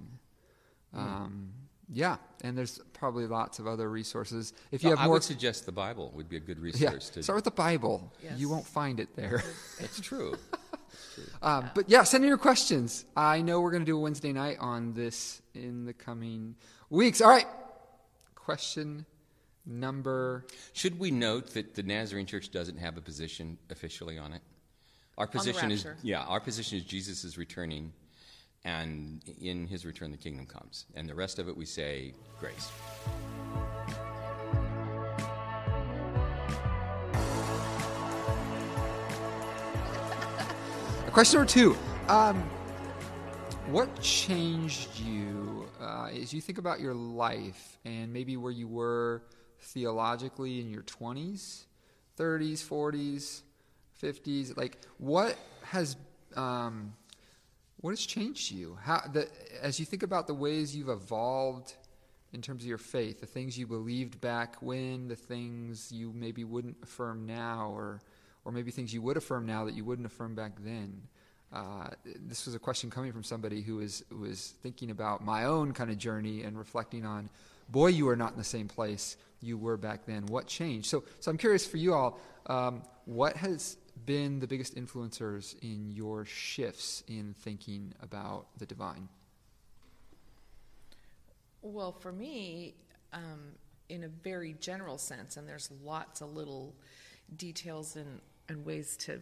Hmm. 0.93 1.00
Um, 1.00 1.53
yeah, 1.91 2.17
and 2.43 2.58
there's 2.58 2.79
probably 2.93 3.25
lots 3.25 3.58
of 3.58 3.65
other 3.65 3.89
resources. 3.89 4.53
If 4.72 4.84
you 4.84 4.89
So 4.89 4.96
have 4.96 5.00
I 5.00 5.05
more, 5.05 5.13
would 5.13 5.24
suggest 5.24 5.65
the 5.65 5.72
Bible 5.72 6.12
would 6.15 6.29
be 6.29 6.38
a 6.38 6.39
good 6.39 6.58
yeah, 6.58 6.89
resource. 6.89 7.10
to, 7.12 7.24
start 7.24 7.38
with 7.38 7.46
the 7.46 7.51
Bible. 7.51 8.13
Yes. 8.24 8.34
You 8.38 8.48
won't 8.50 8.65
find 8.67 9.00
it 9.00 9.15
there. 9.15 9.43
that's 9.79 10.00
true. 10.00 10.36
Um, 11.41 11.69
but 11.75 11.89
yeah, 11.89 12.03
send 12.03 12.24
in 12.24 12.29
your 12.29 12.38
questions. 12.38 13.05
I 13.15 13.41
know 13.41 13.60
we're 13.60 13.72
going 13.72 13.81
to 13.81 13.86
do 13.86 13.98
a 13.98 14.00
Wednesday 14.00 14.31
night 14.31 14.58
on 14.60 14.93
this 14.93 15.41
in 15.53 15.86
the 15.86 15.93
coming 15.93 16.55
weeks. 16.89 17.22
All 17.22 17.29
right. 17.29 17.46
Question 18.36 19.05
number. 19.65 20.46
Should 20.74 21.00
we 21.00 21.12
note 21.12 21.53
that 21.53 21.75
the 21.75 21.84
Nazarene 21.84 22.25
Church 22.25 22.51
doesn't 22.51 22.77
have 22.77 22.98
a 22.98 23.01
position 23.01 23.58
officially 23.69 24.17
on 24.17 24.34
it? 24.34 24.41
Our 25.17 25.27
position 25.27 25.72
is 25.72 25.86
yeah, 26.01 26.22
our 26.24 26.39
position 26.39 26.77
is 26.77 26.86
Jesus 26.86 27.24
is 27.25 27.38
returning, 27.38 27.91
and 28.65 29.21
in 29.41 29.67
His 29.67 29.85
return 29.85 30.11
the 30.11 30.17
kingdom 30.17 30.45
comes, 30.45 30.85
and 30.95 31.07
the 31.07 31.15
rest 31.15 31.39
of 31.39 31.47
it 31.47 31.55
we 31.55 31.65
say 31.65 32.13
grace. 32.39 32.71
Question 41.11 41.39
number 41.39 41.51
two. 41.51 41.75
Um, 42.07 42.41
what 43.67 44.01
changed 44.01 44.99
you 44.99 45.67
uh, 45.79 46.07
as 46.07 46.33
you 46.33 46.41
think 46.41 46.57
about 46.57 46.79
your 46.79 46.93
life 46.93 47.77
and 47.85 48.11
maybe 48.11 48.35
where 48.35 48.51
you 48.51 48.67
were 48.67 49.21
theologically 49.59 50.59
in 50.59 50.69
your 50.69 50.81
20s, 50.83 51.65
30s, 52.17 52.63
40s, 52.63 53.41
50s? 54.01 54.57
Like, 54.57 54.77
what 54.97 55.37
has 55.63 55.97
um, 56.35 56.93
what 57.81 57.91
has 57.91 58.05
changed 58.05 58.51
you? 58.51 58.77
How 58.81 59.01
the, 59.12 59.27
as 59.62 59.79
you 59.79 59.86
think 59.86 60.03
about 60.03 60.27
the 60.27 60.33
ways 60.33 60.75
you've 60.75 60.89
evolved 60.89 61.74
in 62.33 62.41
terms 62.41 62.63
of 62.63 62.67
your 62.67 62.77
faith, 62.77 63.21
the 63.21 63.25
things 63.25 63.57
you 63.57 63.65
believed 63.65 64.19
back 64.21 64.57
when, 64.62 65.07
the 65.07 65.15
things 65.15 65.91
you 65.91 66.12
maybe 66.13 66.43
wouldn't 66.43 66.77
affirm 66.83 67.25
now, 67.25 67.71
or 67.74 68.01
or 68.45 68.51
maybe 68.51 68.71
things 68.71 68.93
you 68.93 69.01
would 69.01 69.17
affirm 69.17 69.45
now 69.45 69.65
that 69.65 69.74
you 69.74 69.83
wouldn't 69.83 70.05
affirm 70.05 70.36
back 70.36 70.53
then. 70.59 71.01
Uh, 71.51 71.88
this 72.27 72.45
was 72.45 72.53
a 72.53 72.59
question 72.59 72.89
coming 72.89 73.12
from 73.12 73.24
somebody 73.24 73.62
who 73.62 73.79
is 73.79 74.03
who 74.09 74.25
is 74.25 74.53
thinking 74.62 74.91
about 74.91 75.24
my 75.24 75.45
own 75.45 75.71
kind 75.71 75.89
of 75.89 75.98
journey 75.98 76.43
and 76.43 76.57
reflecting 76.57 77.05
on, 77.05 77.29
boy, 77.69 77.88
you 77.88 78.07
are 78.09 78.15
not 78.15 78.31
in 78.31 78.38
the 78.38 78.43
same 78.43 78.67
place 78.67 79.17
you 79.41 79.57
were 79.57 79.77
back 79.77 80.05
then. 80.05 80.25
What 80.27 80.48
changed? 80.48 80.88
So, 80.88 81.03
so 81.19 81.31
I'm 81.31 81.38
curious 81.38 81.65
for 81.65 81.77
you 81.77 81.93
all, 81.93 82.19
um, 82.48 82.83
what 83.05 83.36
has 83.38 83.77
been 84.05 84.39
the 84.39 84.47
biggest 84.47 84.75
influencers 84.75 85.55
in 85.61 85.91
your 85.91 86.25
shifts 86.25 87.03
in 87.07 87.35
thinking 87.39 87.93
about 88.01 88.47
the 88.57 88.65
divine? 88.65 89.07
Well, 91.61 91.91
for 91.91 92.11
me, 92.11 92.75
um, 93.13 93.53
in 93.89 94.03
a 94.03 94.07
very 94.07 94.53
general 94.59 94.97
sense, 94.97 95.37
and 95.37 95.47
there's 95.47 95.69
lots 95.83 96.21
of 96.21 96.33
little 96.33 96.73
details 97.35 97.95
and, 97.95 98.21
and 98.47 98.65
ways 98.65 98.95
to, 98.97 99.19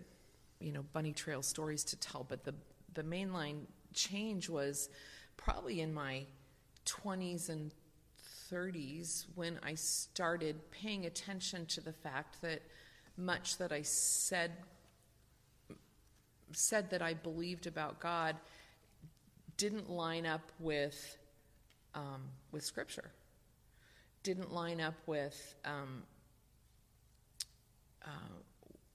you 0.59 0.71
know, 0.71 0.83
bunny 0.93 1.13
trail 1.13 1.41
stories 1.41 1.83
to 1.85 1.95
tell, 1.97 2.25
but 2.27 2.43
the, 2.43 2.53
the 2.93 3.03
mainline 3.03 3.61
change 3.93 4.49
was 4.49 4.89
probably 5.35 5.81
in 5.81 5.93
my 5.93 6.25
20s 6.85 7.49
and 7.49 7.71
30s 8.51 9.25
when 9.35 9.59
I 9.63 9.75
started 9.75 10.55
paying 10.71 11.05
attention 11.05 11.65
to 11.67 11.81
the 11.81 11.93
fact 11.93 12.41
that 12.41 12.61
much 13.17 13.57
that 13.57 13.71
I 13.71 13.81
said 13.81 14.51
said 16.53 16.89
that 16.89 17.01
I 17.01 17.13
believed 17.13 17.67
about 17.67 17.99
God 17.99 18.35
didn't 19.57 19.89
line 19.89 20.25
up 20.25 20.51
with 20.59 21.17
um, 21.95 22.21
with 22.51 22.63
Scripture. 22.63 23.11
Didn't 24.23 24.53
line 24.53 24.79
up 24.79 24.95
with 25.07 25.55
um, 25.65 26.03
uh, 28.05 28.09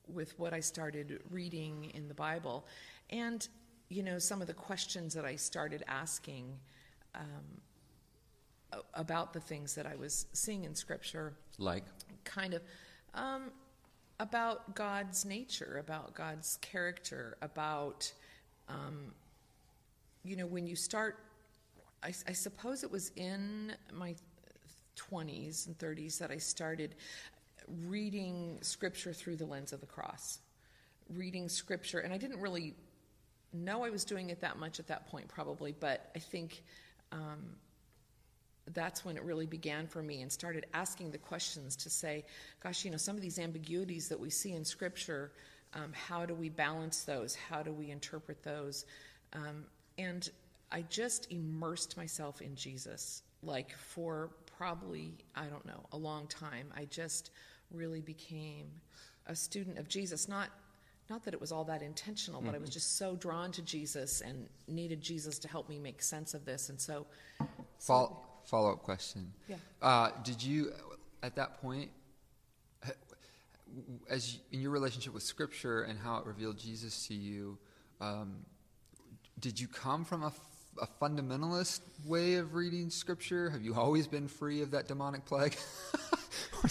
with 0.07 0.39
what 0.39 0.53
I 0.53 0.61
started 0.61 1.21
reading 1.31 1.91
in 1.95 2.09
the 2.09 2.15
Bible, 2.15 2.67
and 3.11 3.47
you 3.89 4.03
know 4.03 4.19
some 4.19 4.41
of 4.41 4.47
the 4.47 4.55
questions 4.55 5.15
that 5.15 5.25
I 5.25 5.37
started 5.37 5.83
asking 5.89 6.59
um, 7.15 8.83
about 8.95 9.33
the 9.33 9.41
things 9.41 9.75
that 9.75 9.87
I 9.87 9.97
was 9.97 10.27
seeing 10.33 10.65
in 10.65 10.75
Scripture 10.75 11.35
Like 11.59 11.85
kind 12.25 12.55
of 12.55 12.63
um, 13.15 13.51
about 14.23 14.77
God's 14.77 15.25
nature, 15.25 15.79
about 15.81 16.15
God's 16.15 16.57
character, 16.63 17.37
about 17.43 18.11
um, 18.69 19.13
you 20.25 20.37
know 20.37 20.47
when 20.47 20.67
you 20.67 20.77
start. 20.77 21.19
I, 22.05 22.13
I 22.29 22.33
suppose 22.33 22.85
it 22.85 22.91
was 22.91 23.11
in 23.17 23.75
my 23.93 24.15
20s 24.97 25.67
and 25.67 25.79
30s 25.79 26.19
that 26.19 26.31
I 26.31 26.37
started 26.37 26.95
reading 27.87 28.59
Scripture 28.61 29.13
through 29.13 29.37
the 29.37 29.45
lens 29.45 29.73
of 29.73 29.81
the 29.81 29.87
cross, 29.87 30.39
reading 31.11 31.49
Scripture, 31.49 31.99
and 31.99 32.13
I 32.13 32.17
didn't 32.17 32.41
really 32.41 32.75
know 33.53 33.85
I 33.85 33.91
was 33.91 34.05
doing 34.05 34.31
it 34.31 34.41
that 34.41 34.57
much 34.57 34.79
at 34.79 34.87
that 34.87 35.09
point, 35.09 35.27
probably, 35.29 35.75
but 35.79 36.11
I 36.15 36.21
think. 36.21 36.63
Um, 37.11 37.57
that's 38.75 39.05
when 39.05 39.17
it 39.17 39.25
really 39.25 39.47
began 39.47 39.87
for 39.87 40.03
me 40.03 40.23
and 40.23 40.31
started 40.31 40.67
asking 40.73 41.11
the 41.11 41.19
questions 41.19 41.77
to 41.77 41.91
say, 41.91 42.25
gosh, 42.63 42.85
you 42.85 42.91
know, 42.91 42.97
some 42.97 43.17
of 43.17 43.23
these 43.23 43.39
ambiguities 43.39 44.09
that 44.09 44.19
we 44.19 44.31
see 44.31 44.53
in 44.53 44.65
Scripture, 44.65 45.33
um, 45.75 45.93
how 45.93 46.25
do 46.25 46.35
we 46.35 46.49
balance 46.49 47.03
those? 47.03 47.35
How 47.35 47.63
do 47.63 47.73
we 47.73 47.91
interpret 47.91 48.43
those? 48.43 48.85
Um, 49.33 49.65
and 49.99 50.29
I 50.71 50.83
just 50.83 51.31
immersed 51.31 51.97
myself 51.97 52.41
in 52.41 52.55
Jesus, 52.55 53.23
like 53.43 53.77
for 53.77 54.31
probably, 54.57 55.15
I 55.35 55.47
don't 55.47 55.67
know, 55.67 55.85
a 55.93 55.97
long 55.97 56.27
time. 56.29 56.69
I 56.77 56.85
just 56.85 57.31
really 57.71 58.01
became 58.01 58.67
a 59.27 59.35
student 59.35 59.79
of 59.79 59.89
Jesus, 59.89 60.29
not 60.29 60.51
not 61.11 61.25
that 61.25 61.35
it 61.35 61.41
was 61.41 61.53
all 61.53 61.65
that 61.65 61.83
intentional, 61.83 62.41
but 62.41 62.55
I 62.55 62.59
was 62.59 62.71
just 62.71 62.97
so 62.97 63.17
drawn 63.17 63.53
to 63.53 63.63
Jesus 63.63 64.23
and 64.23 64.49
needed 64.67 65.03
Jesus 65.03 65.39
to 65.41 65.49
help 65.49 65.69
me 65.69 65.79
make 65.79 66.01
sense 66.01 66.33
of 66.33 66.47
this. 66.47 66.71
And 66.71 66.81
so, 66.81 67.07
Follow, 67.81 68.23
follow 68.45 68.73
up 68.73 68.83
question. 68.83 69.33
Yeah. 69.49 69.57
Uh, 69.81 70.11
did 70.25 70.43
you, 70.43 70.73
at 71.23 71.37
that 71.37 71.61
point, 71.61 71.91
as 74.11 74.35
you, 74.35 74.41
in 74.53 74.61
your 74.61 74.71
relationship 74.71 75.15
with 75.15 75.23
Scripture 75.23 75.83
and 75.83 75.99
how 75.99 76.19
it 76.19 76.27
revealed 76.27 76.59
Jesus 76.59 77.07
to 77.07 77.15
you, 77.15 77.57
um, 78.01 78.45
did 79.41 79.59
you 79.59 79.67
come 79.69 80.05
from 80.05 80.23
a, 80.23 80.27
f- 80.27 80.41
a 80.83 80.87
fundamentalist 81.03 81.81
way 82.05 82.35
of 82.35 82.55
reading 82.55 82.91
Scripture? 82.91 83.49
Have 83.51 83.63
you 83.63 83.75
always 83.75 84.07
been 84.07 84.29
free 84.29 84.61
of 84.63 84.71
that 84.73 84.89
demonic 84.89 85.25
plague? 85.25 85.57
Or 86.63 86.69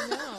no. 0.08 0.38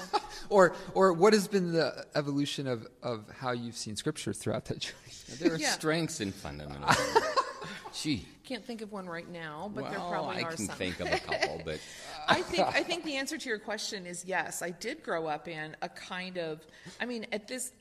or, 0.50 0.76
or 0.94 1.14
what 1.14 1.34
has 1.34 1.48
been 1.48 1.72
the 1.72 2.06
evolution 2.16 2.68
of, 2.68 2.86
of 3.02 3.26
how 3.40 3.52
you've 3.52 3.78
seen 3.78 3.96
Scripture 3.96 4.34
throughout 4.34 4.66
that 4.66 4.80
journey? 4.80 4.96
There 5.40 5.54
are 5.54 5.58
Yeah. 5.58 5.72
strengths 5.72 6.20
in 6.20 6.32
fundamentalism. 6.34 7.26
Gee, 7.94 8.26
Can't 8.44 8.64
think 8.66 8.82
of 8.82 8.92
one 8.92 9.08
right 9.08 9.30
now, 9.30 9.72
but 9.74 9.84
well, 9.84 9.92
there 9.92 10.00
probably 10.00 10.38
I 10.38 10.48
are 10.48 10.54
can 10.54 10.66
some. 10.66 10.76
think 10.76 11.00
of 11.00 11.08
a 11.12 11.20
couple, 11.20 11.62
but 11.66 11.80
I 12.28 12.42
think 12.42 12.68
I 12.68 12.84
think 12.84 13.04
the 13.04 13.16
answer 13.16 13.38
to 13.38 13.50
your 13.50 13.60
question 13.60 14.06
is 14.06 14.26
yes. 14.26 14.62
I 14.62 14.72
did 14.72 15.04
grow 15.04 15.28
up 15.28 15.48
in 15.48 15.76
a 15.82 15.90
kind 15.90 16.38
of 16.38 16.66
I 17.00 17.06
mean 17.06 17.26
at 17.32 17.48
this 17.48 17.72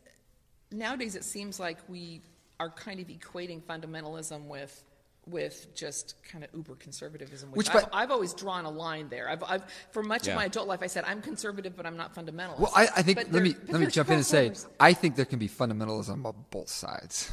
nowadays 0.71 1.15
it 1.17 1.25
seems 1.25 1.59
like 1.61 1.79
we 1.89 2.21
are 2.61 2.71
kind 2.71 3.01
of 3.01 3.09
equating 3.09 3.63
fundamentalism 3.63 4.47
with 4.47 4.83
with 5.27 5.75
just 5.75 6.17
kind 6.23 6.45
of 6.45 6.51
uber 6.55 6.75
conservatism, 6.75 7.51
which, 7.53 7.57
Which, 7.69 7.69
I've, 7.75 7.85
but- 7.85 7.95
I've 7.95 8.11
always 8.11 8.35
drawn 8.35 8.67
a 8.67 8.71
line 8.71 9.09
there. 9.09 9.27
I've, 9.31 9.43
I've 9.43 9.65
for 9.91 10.03
much 10.03 10.27
Yeah. 10.27 10.35
of 10.35 10.37
my 10.37 10.45
adult 10.45 10.69
life 10.69 10.81
I 10.83 10.87
said 10.87 11.05
I'm 11.07 11.23
conservative, 11.23 11.75
but 11.77 11.87
I'm 11.87 11.97
not 11.97 12.15
fundamentalist. 12.15 12.59
Well, 12.61 12.73
I, 12.77 12.83
I 12.97 13.03
think 13.03 13.17
But 13.19 13.33
let 13.33 13.43
me 13.43 13.55
let 13.69 13.81
me 13.81 13.87
jump 13.87 14.11
in 14.11 14.17
and 14.17 14.27
say. 14.27 14.53
I 14.79 14.93
think 14.93 15.17
there 15.17 15.25
can 15.25 15.39
be 15.39 15.49
fundamentalism 15.49 16.25
on 16.27 16.35
both 16.51 16.69
sides. 16.69 17.31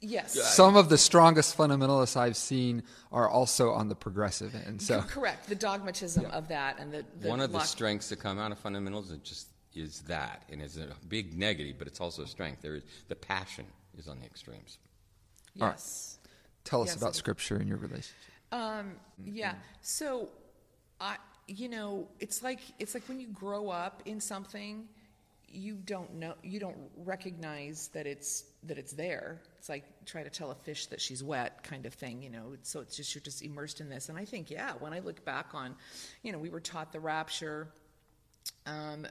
Yes, 0.00 0.32
Some 0.54 0.76
of 0.76 0.88
the 0.88 0.98
strongest 0.98 1.56
fundamentalists 1.56 2.16
I've 2.16 2.36
seen 2.36 2.82
are 3.12 3.28
also 3.28 3.70
on 3.70 3.88
the 3.88 3.94
progressive 3.94 4.54
end. 4.54 4.82
So 4.82 5.00
correct. 5.02 5.48
The 5.48 5.54
dogmatism 5.54 6.26
of 6.26 6.48
that 6.48 6.78
and 6.78 6.92
the, 6.92 7.04
the 7.20 7.28
one 7.28 7.40
of 7.40 7.52
the 7.52 7.60
strengths 7.60 8.08
that 8.10 8.20
come 8.20 8.38
out 8.38 8.52
of 8.52 8.62
fundamentalism 8.62 9.22
just 9.22 9.48
is 9.74 10.00
that, 10.02 10.42
and 10.50 10.62
it's 10.62 10.76
a 10.78 10.88
big 11.08 11.38
negative, 11.38 11.76
but 11.78 11.86
it's 11.86 12.00
also 12.00 12.22
a 12.22 12.26
strength. 12.26 12.62
There 12.62 12.76
is 12.76 12.82
the 13.08 13.14
passion 13.14 13.66
is 13.98 14.08
on 14.08 14.18
the 14.20 14.26
extremes. 14.26 14.78
All 15.60 15.68
right. 15.68 15.74
Yes. 15.74 16.18
tell 16.64 16.82
us 16.82 16.88
Yes, 16.88 16.96
about. 16.96 17.14
Scripture 17.14 17.56
and 17.56 17.68
your 17.68 17.78
relationship. 17.78 18.14
Um, 18.52 18.92
yeah. 19.24 19.54
So, 19.82 20.28
I, 21.00 21.16
you 21.46 21.68
know, 21.68 22.08
it's 22.20 22.42
like 22.42 22.60
it's 22.78 22.94
like 22.94 23.04
when 23.08 23.20
you 23.20 23.28
grow 23.28 23.68
up 23.68 24.02
in 24.06 24.20
something, 24.20 24.88
you 25.48 25.74
don't 25.76 26.14
know, 26.14 26.34
you 26.42 26.58
don't 26.60 26.76
recognize 26.96 27.88
that 27.88 28.06
it's 28.06 28.44
that 28.64 28.78
it's 28.78 28.92
there. 28.92 29.40
It's 29.58 29.68
like 29.68 29.84
try 30.04 30.22
to 30.22 30.30
tell 30.30 30.50
a 30.50 30.54
fish 30.54 30.86
that 30.86 31.00
she's 31.00 31.22
wet, 31.22 31.62
kind 31.62 31.86
of 31.86 31.94
thing. 31.94 32.22
You 32.22 32.30
know. 32.30 32.56
So 32.62 32.80
it's 32.80 32.96
just 32.96 33.14
you're 33.14 33.22
just 33.22 33.42
immersed 33.42 33.80
in 33.80 33.88
this. 33.88 34.08
And 34.08 34.18
I 34.18 34.24
think, 34.24 34.50
yeah, 34.50 34.72
when 34.78 34.92
I 34.92 34.98
look 35.00 35.24
back 35.24 35.54
on, 35.54 35.74
you 36.22 36.32
know, 36.32 36.38
we 36.38 36.50
were 36.50 36.60
taught 36.60 36.92
the 36.92 37.00
rapture. 37.00 37.68
Um, 38.66 39.06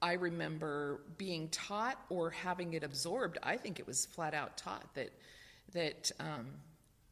I 0.00 0.12
remember 0.12 1.00
being 1.16 1.48
taught 1.48 1.98
or 2.08 2.30
having 2.30 2.74
it 2.74 2.84
absorbed. 2.84 3.38
I 3.42 3.56
think 3.56 3.80
it 3.80 3.86
was 3.86 4.06
flat 4.06 4.34
out 4.34 4.56
taught 4.56 4.94
that 4.94 5.10
that. 5.72 6.12
Um, 6.20 6.46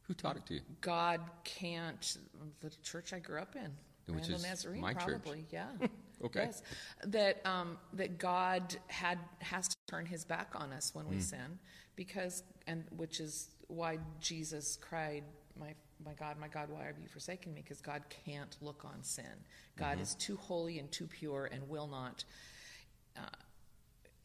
Who 0.03 0.15
taught 0.15 0.37
it 0.37 0.47
to 0.47 0.55
you? 0.55 0.61
God 0.81 1.21
can't. 1.45 2.17
The 2.61 2.71
church 2.83 3.13
I 3.13 3.19
grew 3.19 3.41
up 3.41 3.57
in, 3.57 3.73
Which 4.15 4.23
Randall 4.23 4.37
is 4.37 4.43
Nazarene, 4.45 4.81
my 4.81 4.93
church. 4.95 5.23
probably, 5.23 5.45
yeah. 5.51 5.67
Okay. 6.25 6.45
Yes. 6.47 6.63
That 7.05 7.45
um, 7.47 7.79
that 7.93 8.19
God 8.19 8.77
had 8.89 9.19
has 9.41 9.69
to 9.69 9.77
turn 9.87 10.07
His 10.07 10.25
back 10.25 10.53
on 10.55 10.73
us 10.73 10.95
when 10.95 11.09
we 11.09 11.21
sin, 11.21 11.59
because 11.95 12.43
and 12.67 12.85
which 12.97 13.21
is 13.21 13.51
why 13.69 13.99
Jesus 14.21 14.79
cried, 14.81 15.25
"My 15.59 15.75
my 16.05 16.15
God, 16.15 16.39
my 16.41 16.49
God, 16.49 16.71
why 16.71 16.85
have 16.85 16.99
you 17.01 17.09
forsaken 17.09 17.53
me?" 17.53 17.61
Because 17.63 17.81
God 17.81 18.03
can't 18.25 18.57
look 18.61 18.85
on 18.85 19.03
sin. 19.03 19.25
Mm-hmm. 19.25 19.85
God 19.85 20.01
is 20.01 20.15
too 20.15 20.37
holy 20.37 20.79
and 20.79 20.91
too 20.91 21.07
pure 21.07 21.51
and 21.53 21.69
will 21.69 21.87
not 21.87 22.25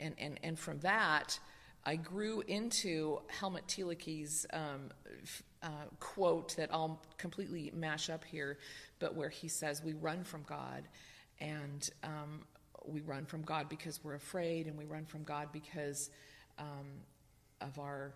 and, 0.01 0.15
and, 0.17 0.39
and 0.43 0.59
from 0.59 0.79
that, 0.79 1.39
I 1.85 1.95
grew 1.95 2.41
into 2.41 3.19
Helmut 3.27 3.67
Thielicke's 3.67 4.45
um, 4.51 4.89
f- 5.23 5.43
uh, 5.63 5.67
quote 5.99 6.55
that 6.57 6.69
I'll 6.71 7.01
completely 7.17 7.71
mash 7.73 8.09
up 8.09 8.23
here, 8.23 8.57
but 8.99 9.15
where 9.15 9.29
he 9.29 9.47
says, 9.47 9.83
We 9.83 9.93
run 9.93 10.23
from 10.23 10.43
God, 10.43 10.83
and 11.41 11.89
um, 12.03 12.45
we 12.85 13.01
run 13.01 13.25
from 13.25 13.41
God 13.41 13.67
because 13.67 14.01
we're 14.03 14.15
afraid, 14.15 14.67
and 14.67 14.77
we 14.77 14.85
run 14.85 15.05
from 15.05 15.23
God 15.23 15.49
because 15.51 16.09
um, 16.57 16.87
of 17.59 17.77
our 17.79 18.13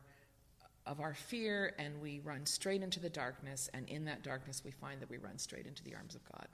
of 0.86 1.02
our 1.02 1.16
fear, 1.16 1.74
and 1.80 2.00
we 2.00 2.22
run 2.24 2.46
straight 2.46 2.84
into 2.84 3.00
the 3.00 3.10
darkness, 3.10 3.70
and 3.74 3.90
in 3.90 4.06
that 4.06 4.24
darkness, 4.24 4.62
we 4.64 4.72
find 4.72 5.02
that 5.02 5.10
we 5.10 5.18
run 5.18 5.38
straight 5.38 5.66
into 5.66 5.84
the 5.84 5.96
arms 5.96 6.16
of 6.16 6.22
God. 6.32 6.48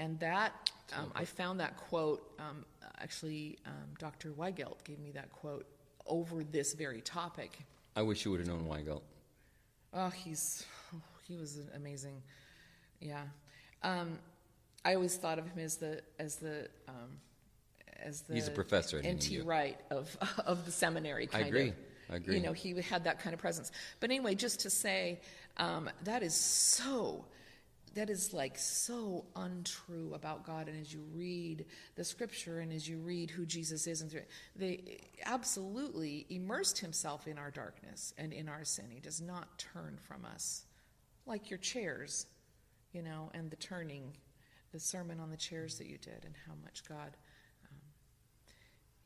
And 0.00 0.18
that, 0.20 0.70
um, 0.96 1.12
I 1.14 1.26
found 1.26 1.60
that 1.60 1.76
quote, 1.76 2.22
um, 2.38 2.64
actually, 3.00 3.58
um, 3.66 3.90
Dr. 3.98 4.30
Weigelt 4.30 4.82
gave 4.82 4.98
me 4.98 5.10
that 5.10 5.30
quote 5.30 5.66
over 6.06 6.42
this 6.42 6.72
very 6.72 7.02
topic. 7.02 7.58
I 7.94 8.00
wish 8.00 8.24
you 8.24 8.30
would 8.30 8.40
have 8.40 8.48
known 8.48 8.64
Weigelt. 8.64 9.02
Oh, 9.92 10.08
he's, 10.08 10.64
oh, 10.94 11.02
he 11.28 11.36
was 11.36 11.60
amazing. 11.74 12.22
Yeah. 13.00 13.24
Um, 13.82 14.18
I 14.84 14.94
always 14.94 15.16
thought 15.16 15.38
of 15.38 15.46
him 15.46 15.58
as 15.58 15.76
the, 15.76 16.02
as 16.18 16.36
the, 16.36 16.68
um, 16.88 17.18
as 18.02 18.22
the 18.22 18.34
He's 18.34 18.48
a 18.48 18.52
professor 18.52 18.98
at 18.98 19.04
N.T. 19.04 19.40
Wright 19.40 19.78
of 19.90 20.16
of 20.46 20.64
the 20.64 20.72
seminary. 20.72 21.24
I 21.24 21.26
Kind 21.26 21.46
agree. 21.48 21.68
Of. 21.68 21.74
I 22.10 22.16
agree. 22.16 22.36
You 22.36 22.42
know, 22.42 22.52
he 22.52 22.74
had 22.80 23.04
that 23.04 23.20
kind 23.20 23.34
of 23.34 23.40
presence. 23.40 23.70
But 24.00 24.10
anyway, 24.10 24.34
just 24.34 24.60
to 24.60 24.70
say, 24.70 25.20
um, 25.56 25.90
that 26.04 26.22
is 26.22 26.34
so. 26.34 27.24
That 27.94 28.08
is 28.08 28.32
like 28.32 28.56
so 28.56 29.24
untrue 29.34 30.14
about 30.14 30.46
God. 30.46 30.68
And 30.68 30.80
as 30.80 30.94
you 30.94 31.02
read 31.12 31.64
the 31.96 32.04
scripture 32.04 32.60
and 32.60 32.72
as 32.72 32.88
you 32.88 32.98
read 32.98 33.30
who 33.30 33.44
Jesus 33.44 33.88
is, 33.88 34.00
and 34.00 34.08
through, 34.08 34.22
they 34.54 35.00
absolutely 35.26 36.24
immersed 36.30 36.78
himself 36.78 37.26
in 37.26 37.36
our 37.36 37.50
darkness 37.50 38.14
and 38.16 38.32
in 38.32 38.48
our 38.48 38.64
sin. 38.64 38.84
He 38.90 39.00
does 39.00 39.20
not 39.20 39.58
turn 39.58 39.98
from 40.06 40.24
us, 40.24 40.66
like 41.26 41.50
your 41.50 41.58
chairs, 41.58 42.26
you 42.92 43.02
know, 43.02 43.28
and 43.34 43.50
the 43.50 43.56
turning, 43.56 44.12
the 44.72 44.80
sermon 44.80 45.20
on 45.20 45.30
the 45.30 45.36
chairs 45.36 45.78
that 45.78 45.86
you 45.86 45.98
did, 45.98 46.24
and 46.24 46.34
how 46.46 46.54
much 46.62 46.84
God, 46.88 47.16
um, 47.64 47.78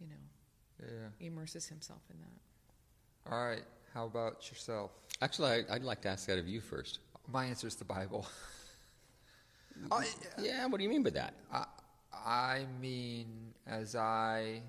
you 0.01 0.07
know, 0.07 0.87
Yeah. 0.87 1.27
immerses 1.27 1.67
himself 1.67 2.03
in 2.11 2.17
that. 2.21 3.33
All 3.33 3.45
right. 3.47 3.65
How 3.95 4.07
about 4.07 4.51
yourself? 4.51 4.91
Actually, 5.23 5.51
I, 5.71 5.75
I'd 5.77 5.85
like 5.85 6.03
to 6.03 6.09
ask 6.09 6.27
that 6.27 6.39
of 6.39 6.49
you 6.49 6.61
first. 6.61 6.99
My 7.29 7.47
answer 7.47 7.67
is 7.67 7.77
the 7.77 7.85
Bible. 7.85 8.27
I, 9.91 10.07
Yeah, 10.39 10.67
what 10.67 10.79
do 10.79 10.83
you 10.85 10.91
mean 10.91 11.03
by 11.03 11.11
that? 11.11 11.35
I, 11.53 11.65
I 12.13 12.67
mean, 12.81 13.55
as 13.67 13.95
I 13.97 14.61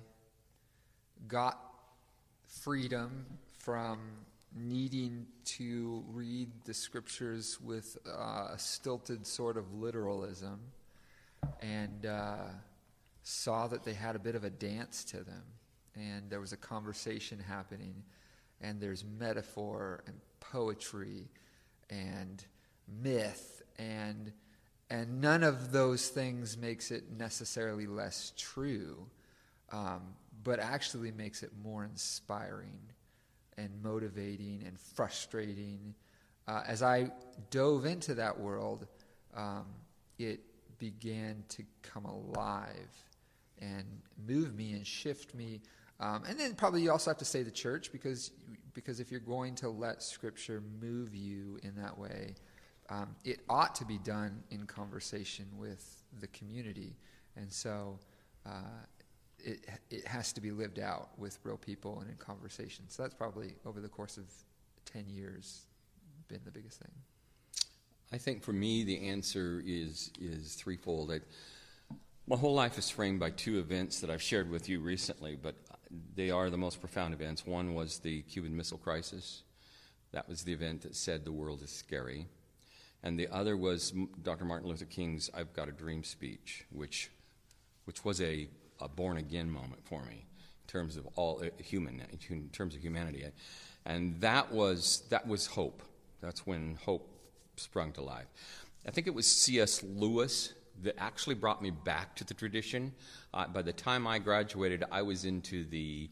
got 1.28 1.58
freedom 2.46 3.26
from 3.58 3.98
needing 4.54 5.26
to 5.44 6.02
read 6.08 6.48
the 6.64 6.72
scriptures 6.72 7.58
with 7.60 7.98
uh, 8.06 8.48
a 8.54 8.58
stilted 8.58 9.26
sort 9.26 9.56
of 9.56 9.74
literalism 9.74 10.60
and 11.60 12.06
uh, 12.06 12.36
saw 13.22 13.66
that 13.66 13.84
they 13.84 13.94
had 13.94 14.16
a 14.16 14.18
bit 14.18 14.34
of 14.34 14.44
a 14.44 14.50
dance 14.50 15.04
to 15.04 15.18
them. 15.18 15.42
And 15.94 16.30
there 16.30 16.40
was 16.40 16.52
a 16.52 16.56
conversation 16.56 17.38
happening 17.38 18.02
and 18.60 18.80
there's 18.80 19.04
metaphor 19.18 20.02
and 20.06 20.16
poetry 20.40 21.28
and 21.90 22.44
myth 23.02 23.62
and 23.78 24.32
and 24.88 25.20
none 25.20 25.42
of 25.42 25.72
those 25.72 26.08
things 26.08 26.56
makes 26.56 26.92
it 26.92 27.10
necessarily 27.10 27.88
less 27.88 28.32
true 28.36 29.06
um, 29.72 30.00
but 30.44 30.60
actually 30.60 31.10
makes 31.10 31.42
it 31.42 31.50
more 31.62 31.84
inspiring 31.84 32.78
and 33.58 33.70
motivating 33.82 34.62
and 34.64 34.78
frustrating. 34.78 35.94
Uh, 36.46 36.62
as 36.66 36.82
i 36.82 37.10
dove 37.50 37.84
into 37.84 38.14
that 38.14 38.38
world 38.38 38.86
um, 39.34 39.66
it 40.18 40.40
began 40.78 41.44
to 41.48 41.62
come 41.82 42.04
alive 42.04 42.90
and 43.58 43.84
move 44.26 44.54
me 44.54 44.72
and 44.72 44.86
shift 44.86 45.34
me 45.34 45.60
um, 45.98 46.24
and 46.28 46.38
then 46.38 46.54
probably 46.54 46.82
you 46.82 46.90
also 46.90 47.10
have 47.10 47.18
to 47.18 47.24
say 47.24 47.42
the 47.42 47.50
church 47.50 47.90
because 47.92 48.30
because 48.74 49.00
if 49.00 49.10
you're 49.10 49.20
going 49.20 49.54
to 49.54 49.68
let 49.68 50.02
scripture 50.02 50.62
move 50.80 51.14
you 51.14 51.58
in 51.62 51.74
that 51.76 51.96
way 51.96 52.34
um, 52.88 53.16
it 53.24 53.40
ought 53.48 53.74
to 53.76 53.84
be 53.84 53.98
done 53.98 54.42
in 54.50 54.66
conversation 54.66 55.46
with 55.56 56.02
the 56.20 56.28
community, 56.28 56.96
and 57.36 57.52
so 57.52 57.98
uh, 58.44 58.84
it 59.38 59.66
it 59.90 60.06
has 60.06 60.32
to 60.34 60.40
be 60.40 60.50
lived 60.50 60.78
out 60.78 61.10
with 61.18 61.38
real 61.42 61.56
people 61.56 62.00
and 62.00 62.10
in 62.10 62.16
conversation. 62.16 62.84
So 62.88 63.02
that's 63.02 63.14
probably 63.14 63.54
over 63.64 63.80
the 63.80 63.88
course 63.88 64.16
of 64.16 64.24
ten 64.84 65.08
years 65.08 65.66
been 66.28 66.40
the 66.44 66.50
biggest 66.50 66.78
thing. 66.78 66.92
I 68.12 68.18
think 68.18 68.42
for 68.42 68.52
me 68.52 68.84
the 68.84 69.08
answer 69.08 69.62
is 69.64 70.10
is 70.20 70.54
threefold. 70.54 71.10
I, 71.12 71.20
my 72.28 72.36
whole 72.36 72.54
life 72.54 72.78
is 72.78 72.90
framed 72.90 73.20
by 73.20 73.30
two 73.30 73.58
events 73.58 74.00
that 74.00 74.10
I've 74.10 74.22
shared 74.22 74.50
with 74.50 74.68
you 74.68 74.80
recently, 74.80 75.36
but 75.36 75.54
they 76.14 76.30
are 76.30 76.50
the 76.50 76.56
most 76.56 76.80
profound 76.80 77.14
events. 77.14 77.46
One 77.46 77.74
was 77.74 77.98
the 77.98 78.22
Cuban 78.22 78.56
Missile 78.56 78.78
Crisis. 78.78 79.42
That 80.12 80.28
was 80.28 80.42
the 80.42 80.52
event 80.52 80.82
that 80.82 80.96
said 80.96 81.24
the 81.24 81.32
world 81.32 81.62
is 81.62 81.70
scary. 81.70 82.26
And 83.02 83.18
the 83.18 83.28
other 83.28 83.56
was 83.56 83.92
Dr. 84.22 84.44
Martin 84.44 84.68
Luther 84.68 84.86
King's 84.86 85.30
I've 85.34 85.52
Got 85.52 85.68
a 85.68 85.72
Dream 85.72 86.02
speech, 86.02 86.64
which, 86.70 87.10
which 87.84 88.04
was 88.04 88.20
a, 88.20 88.48
a 88.80 88.88
born 88.88 89.18
again 89.18 89.50
moment 89.50 89.84
for 89.84 90.02
me 90.04 90.24
in 90.24 90.66
terms 90.66 90.96
of 90.96 91.06
all 91.14 91.40
uh, 91.44 91.62
human, 91.62 92.02
in 92.28 92.48
terms 92.48 92.74
of 92.74 92.80
humanity. 92.80 93.24
And 93.84 94.20
that 94.20 94.50
was, 94.50 95.04
that 95.10 95.28
was 95.28 95.46
hope. 95.46 95.82
That's 96.20 96.46
when 96.46 96.76
hope 96.84 97.15
sprung 97.56 97.92
to 97.92 98.02
life. 98.02 98.26
I 98.86 98.90
think 98.90 99.06
it 99.06 99.14
was 99.14 99.26
C.S. 99.26 99.82
Lewis 99.82 100.52
that 100.82 100.94
actually 100.98 101.34
brought 101.34 101.62
me 101.62 101.70
back 101.70 102.14
to 102.16 102.24
the 102.24 102.34
tradition. 102.34 102.92
Uh, 103.32 103.46
by 103.48 103.62
the 103.62 103.72
time 103.72 104.06
I 104.06 104.18
graduated, 104.18 104.84
I 104.92 105.02
was 105.02 105.24
into 105.24 105.64
the 105.64 106.08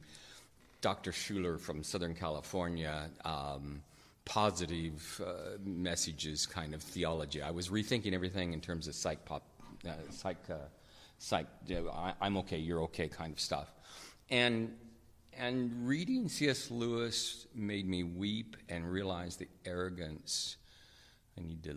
Dr. 0.80 1.12
Schuller 1.12 1.58
from 1.58 1.82
Southern 1.82 2.14
California 2.14 3.08
um, 3.24 3.82
positive 4.24 5.20
uh, 5.24 5.58
messages 5.64 6.46
kind 6.46 6.74
of 6.74 6.82
theology. 6.82 7.42
I 7.42 7.50
was 7.50 7.68
rethinking 7.68 8.12
everything 8.12 8.52
in 8.52 8.60
terms 8.60 8.88
of 8.88 8.94
psych 8.94 9.24
pop, 9.24 9.42
uh, 9.86 9.92
psych, 10.10 10.38
uh, 10.50 10.54
psych. 11.18 11.46
I, 11.70 12.14
I'm 12.20 12.36
okay, 12.38 12.58
you're 12.58 12.82
okay 12.82 13.08
kind 13.08 13.32
of 13.32 13.40
stuff, 13.40 13.72
and 14.30 14.74
and 15.38 15.86
reading 15.86 16.28
C.S. 16.28 16.70
Lewis 16.70 17.46
made 17.54 17.88
me 17.88 18.04
weep 18.04 18.56
and 18.68 18.90
realize 18.90 19.36
the 19.36 19.48
arrogance 19.64 20.56
I 21.38 21.42
need 21.42 21.62
to 21.64 21.76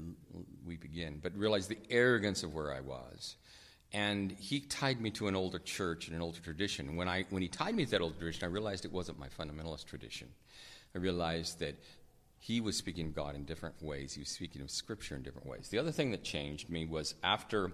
weep 0.65 0.83
again, 0.83 1.19
but 1.21 1.35
realize 1.35 1.67
the 1.67 1.79
arrogance 1.89 2.43
of 2.43 2.53
where 2.53 2.73
I 2.73 2.81
was. 2.81 3.35
And 3.93 4.31
he 4.31 4.59
tied 4.59 4.99
me 4.99 5.11
to 5.11 5.27
an 5.27 5.35
older 5.35 5.59
church 5.59 6.07
and 6.07 6.15
an 6.15 6.21
older 6.21 6.39
tradition. 6.39 6.95
When, 6.95 7.07
I, 7.07 7.25
when 7.29 7.41
he 7.41 7.47
tied 7.47 7.73
me 7.73 7.85
to 7.85 7.91
that 7.91 8.01
older 8.01 8.15
tradition, 8.17 8.43
I 8.43 8.47
realized 8.47 8.85
it 8.85 8.91
wasn't 8.91 9.17
my 9.17 9.29
fundamentalist 9.29 9.85
tradition. 9.85 10.27
I 10.93 10.99
realized 10.99 11.59
that 11.59 11.75
he 12.39 12.61
was 12.61 12.77
speaking 12.77 13.07
of 13.07 13.15
God 13.15 13.35
in 13.35 13.45
different 13.45 13.81
ways. 13.81 14.13
He 14.13 14.21
was 14.21 14.29
speaking 14.29 14.61
of 14.61 14.69
Scripture 14.69 15.15
in 15.15 15.23
different 15.23 15.47
ways. 15.47 15.69
The 15.69 15.79
other 15.79 15.91
thing 15.91 16.11
that 16.11 16.23
changed 16.23 16.69
me 16.69 16.85
was 16.85 17.15
after 17.23 17.71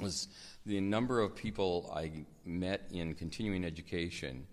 was 0.00 0.28
the 0.64 0.80
number 0.80 1.20
of 1.20 1.36
people 1.36 1.92
I 1.94 2.24
met 2.44 2.88
in 2.92 3.14
continuing 3.14 3.64
education 3.64 4.46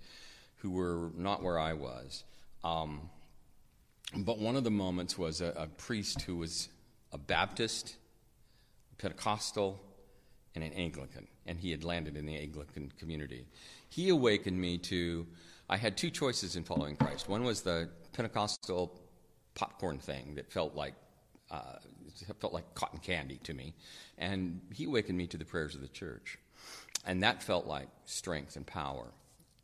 who 0.57 0.71
were 0.71 1.11
not 1.15 1.41
where 1.41 1.57
I 1.57 1.73
was. 1.73 2.23
Um, 2.63 3.09
but 4.17 4.39
one 4.39 4.55
of 4.55 4.63
the 4.63 4.71
moments 4.71 5.17
was 5.17 5.41
a, 5.41 5.53
a 5.55 5.67
priest 5.67 6.21
who 6.23 6.37
was 6.37 6.69
a 7.11 7.17
Baptist, 7.17 7.95
Pentecostal, 8.97 9.79
and 10.55 10.63
an 10.63 10.73
Anglican, 10.73 11.27
and 11.45 11.59
he 11.59 11.71
had 11.71 11.83
landed 11.83 12.17
in 12.17 12.25
the 12.25 12.35
Anglican 12.35 12.91
community. 12.97 13.45
He 13.89 14.09
awakened 14.09 14.59
me 14.59 14.77
to. 14.79 15.27
I 15.69 15.77
had 15.77 15.95
two 15.95 16.09
choices 16.09 16.55
in 16.55 16.63
following 16.63 16.95
Christ. 16.95 17.29
One 17.29 17.43
was 17.43 17.61
the 17.61 17.89
Pentecostal 18.13 18.99
popcorn 19.53 19.99
thing 19.99 20.35
that 20.35 20.51
felt 20.51 20.75
like 20.75 20.95
uh, 21.51 21.77
felt 22.39 22.53
like 22.53 22.73
cotton 22.73 22.99
candy 22.99 23.39
to 23.43 23.53
me, 23.53 23.75
and 24.17 24.61
he 24.73 24.85
awakened 24.85 25.17
me 25.17 25.27
to 25.27 25.37
the 25.37 25.45
prayers 25.45 25.75
of 25.75 25.81
the 25.81 25.87
church, 25.87 26.39
and 27.05 27.21
that 27.21 27.43
felt 27.43 27.67
like 27.67 27.87
strength 28.05 28.55
and 28.55 28.65
power 28.65 29.11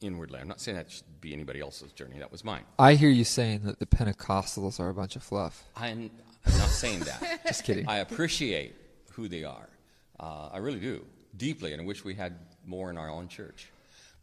inwardly. 0.02 0.40
I'm 0.40 0.48
not 0.48 0.62
saying 0.62 0.78
that 0.78 0.92
should 0.92 1.22
be 1.22 1.34
anybody 1.34 1.60
else's 1.60 1.92
journey. 1.92 2.20
That 2.20 2.32
was 2.32 2.44
mine. 2.44 2.64
I 2.78 2.96
hear 2.96 3.10
you 3.10 3.24
saying 3.24 3.62
that 3.64 3.80
the 3.80 3.86
Pentecostals 3.86 4.80
are 4.80 4.90
a 4.90 4.94
bunch 4.94 5.16
of 5.16 5.24
fluff. 5.24 5.64
I'm, 5.76 6.12
I'm 6.46 6.58
not 6.58 6.70
saying 6.70 7.02
that. 7.02 7.42
Just 7.48 7.64
kidding. 7.64 7.88
I 7.88 7.98
appreciate 7.98 8.76
who 9.12 9.28
they 9.28 9.44
are. 9.44 9.70
Uh, 10.20 10.50
I 10.52 10.58
really 10.58 10.80
do, 10.80 11.06
deeply, 11.36 11.74
and 11.74 11.82
I 11.82 11.86
wish 11.86 12.04
we 12.04 12.14
had 12.14 12.36
more 12.66 12.90
in 12.90 12.98
our 12.98 13.10
own 13.10 13.28
church. 13.28 13.70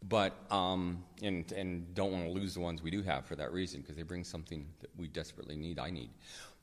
But, 0.09 0.35
um, 0.51 1.05
and, 1.23 1.51
and 1.53 1.95
don't 1.95 2.11
want 2.13 2.25
to 2.25 2.31
lose 2.31 2.55
the 2.55 2.61
ones 2.61 2.83
we 2.83 2.91
do 2.91 3.03
have 3.03 3.25
for 3.25 3.37
that 3.37 3.53
reason, 3.53 3.81
because 3.81 3.97
they 3.97 4.03
bring 4.03 4.25
something 4.25 4.67
that 4.81 4.91
we 4.97 5.07
desperately 5.09 5.57
need, 5.57 5.79
I 5.79 5.91
need. 5.91 6.11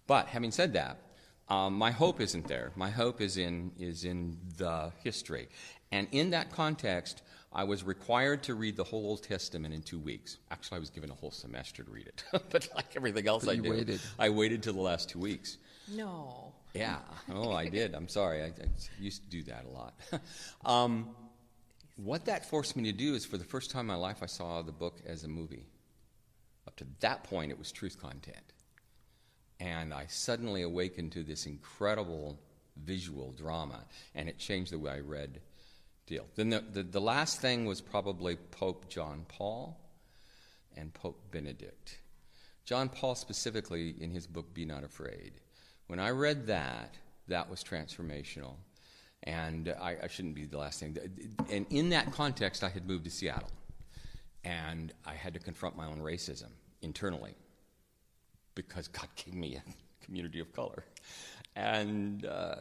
But 0.07 0.27
having 0.27 0.51
said 0.51 0.73
that, 0.73 0.97
um, 1.47 1.73
my 1.73 1.91
hope 1.91 2.21
isn't 2.21 2.47
there. 2.47 2.71
My 2.75 2.89
hope 2.89 3.21
is 3.21 3.37
in, 3.37 3.71
is 3.79 4.03
in 4.03 4.37
the 4.57 4.91
history. 5.03 5.47
And 5.91 6.07
in 6.11 6.29
that 6.31 6.51
context, 6.51 7.23
I 7.51 7.63
was 7.63 7.83
required 7.83 8.43
to 8.43 8.53
read 8.53 8.75
the 8.75 8.83
whole 8.83 9.07
Old 9.07 9.23
Testament 9.23 9.73
in 9.73 9.81
two 9.81 9.97
weeks. 9.99 10.37
Actually, 10.51 10.77
I 10.77 10.79
was 10.79 10.91
given 10.91 11.09
a 11.09 11.15
whole 11.15 11.31
semester 11.31 11.83
to 11.83 11.91
read 11.91 12.07
it. 12.07 12.23
but 12.31 12.69
like 12.75 12.95
everything 12.95 13.27
else 13.27 13.45
but 13.45 13.53
I 13.53 13.55
did, 13.55 13.69
waited. 13.69 14.01
I 14.19 14.29
waited 14.29 14.61
till 14.61 14.73
the 14.73 14.81
last 14.81 15.09
two 15.09 15.19
weeks. 15.19 15.57
No. 15.91 16.53
Yeah. 16.75 16.97
Oh, 17.33 17.51
I 17.51 17.67
did. 17.67 17.95
I'm 17.95 18.07
sorry. 18.07 18.43
I, 18.43 18.47
I 18.47 18.67
used 18.99 19.23
to 19.23 19.29
do 19.29 19.43
that 19.43 19.65
a 19.65 19.69
lot. 19.69 19.93
um, 20.65 21.09
what 21.95 22.25
that 22.25 22.45
forced 22.45 22.75
me 22.75 22.83
to 22.83 22.91
do 22.91 23.15
is 23.15 23.25
for 23.25 23.37
the 23.37 23.43
first 23.43 23.71
time 23.71 23.81
in 23.81 23.87
my 23.87 23.95
life, 23.95 24.21
I 24.21 24.27
saw 24.27 24.61
the 24.61 24.71
book 24.71 24.99
as 25.07 25.23
a 25.23 25.27
movie. 25.27 25.65
Up 26.67 26.75
to 26.77 26.85
that 26.99 27.23
point, 27.23 27.51
it 27.51 27.57
was 27.57 27.71
truth 27.71 27.99
content. 27.99 28.53
And 29.59 29.91
I 29.91 30.05
suddenly 30.07 30.61
awakened 30.61 31.13
to 31.13 31.23
this 31.23 31.47
incredible 31.47 32.39
visual 32.77 33.31
drama, 33.33 33.83
and 34.13 34.29
it 34.29 34.37
changed 34.37 34.71
the 34.71 34.79
way 34.79 34.91
I 34.91 34.99
read 34.99 35.41
deal. 36.09 36.25
Then 36.35 36.49
the, 36.49 36.59
the, 36.59 36.83
the 36.83 36.99
last 36.99 37.39
thing 37.39 37.65
was 37.65 37.79
probably 37.79 38.35
Pope 38.35 38.89
John 38.89 39.25
Paul 39.29 39.79
and 40.75 40.93
Pope 40.93 41.31
Benedict. 41.31 41.99
John 42.65 42.89
Paul 42.89 43.15
specifically 43.15 43.95
in 43.99 44.11
his 44.11 44.27
book 44.27 44.53
Be 44.53 44.65
Not 44.65 44.83
Afraid. 44.83 45.33
When 45.87 45.99
I 45.99 46.09
read 46.09 46.47
that, 46.47 46.95
that 47.27 47.49
was 47.49 47.63
transformational. 47.63 48.55
And 49.23 49.73
I, 49.81 49.97
I, 50.03 50.07
shouldn't 50.07 50.35
be 50.35 50.45
the 50.45 50.57
last 50.57 50.79
thing. 50.79 50.97
And 51.49 51.65
in 51.69 51.89
that 51.89 52.11
context, 52.13 52.63
I 52.63 52.69
had 52.69 52.87
moved 52.87 53.03
to 53.03 53.11
Seattle. 53.11 53.51
And 54.43 54.93
I 55.05 55.13
had 55.13 55.33
to 55.33 55.39
confront 55.39 55.75
my 55.75 55.85
own 55.85 55.99
racism 55.99 56.49
internally 56.81 57.35
because 58.55 58.87
God 58.87 59.09
gave 59.15 59.33
me 59.33 59.57
a 59.57 60.05
community 60.05 60.39
of 60.39 60.53
color. 60.53 60.85
And 61.55 62.25
uh, 62.25 62.55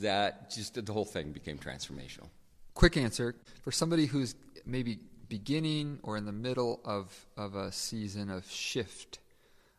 that 0.00 0.50
just, 0.50 0.84
the 0.84 0.92
whole 0.92 1.06
thing 1.06 1.32
became 1.32 1.58
transformational 1.58 2.28
quick 2.74 2.96
answer 2.96 3.34
for 3.62 3.72
somebody 3.72 4.06
who's 4.06 4.34
maybe 4.64 4.98
beginning 5.28 5.98
or 6.02 6.16
in 6.16 6.24
the 6.24 6.32
middle 6.32 6.80
of, 6.84 7.26
of 7.36 7.54
a 7.54 7.72
season 7.72 8.30
of 8.30 8.50
shift, 8.50 9.18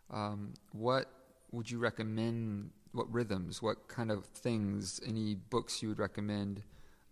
um, 0.10 0.54
what 0.72 1.08
would 1.52 1.70
you 1.70 1.80
recommend? 1.80 2.72
What 2.94 3.12
rhythms, 3.14 3.62
what 3.62 3.88
kind 3.88 4.12
of 4.12 4.26
things, 4.26 5.00
any 5.08 5.36
books 5.36 5.82
you 5.82 5.88
would 5.88 6.00
recommend 6.00 6.62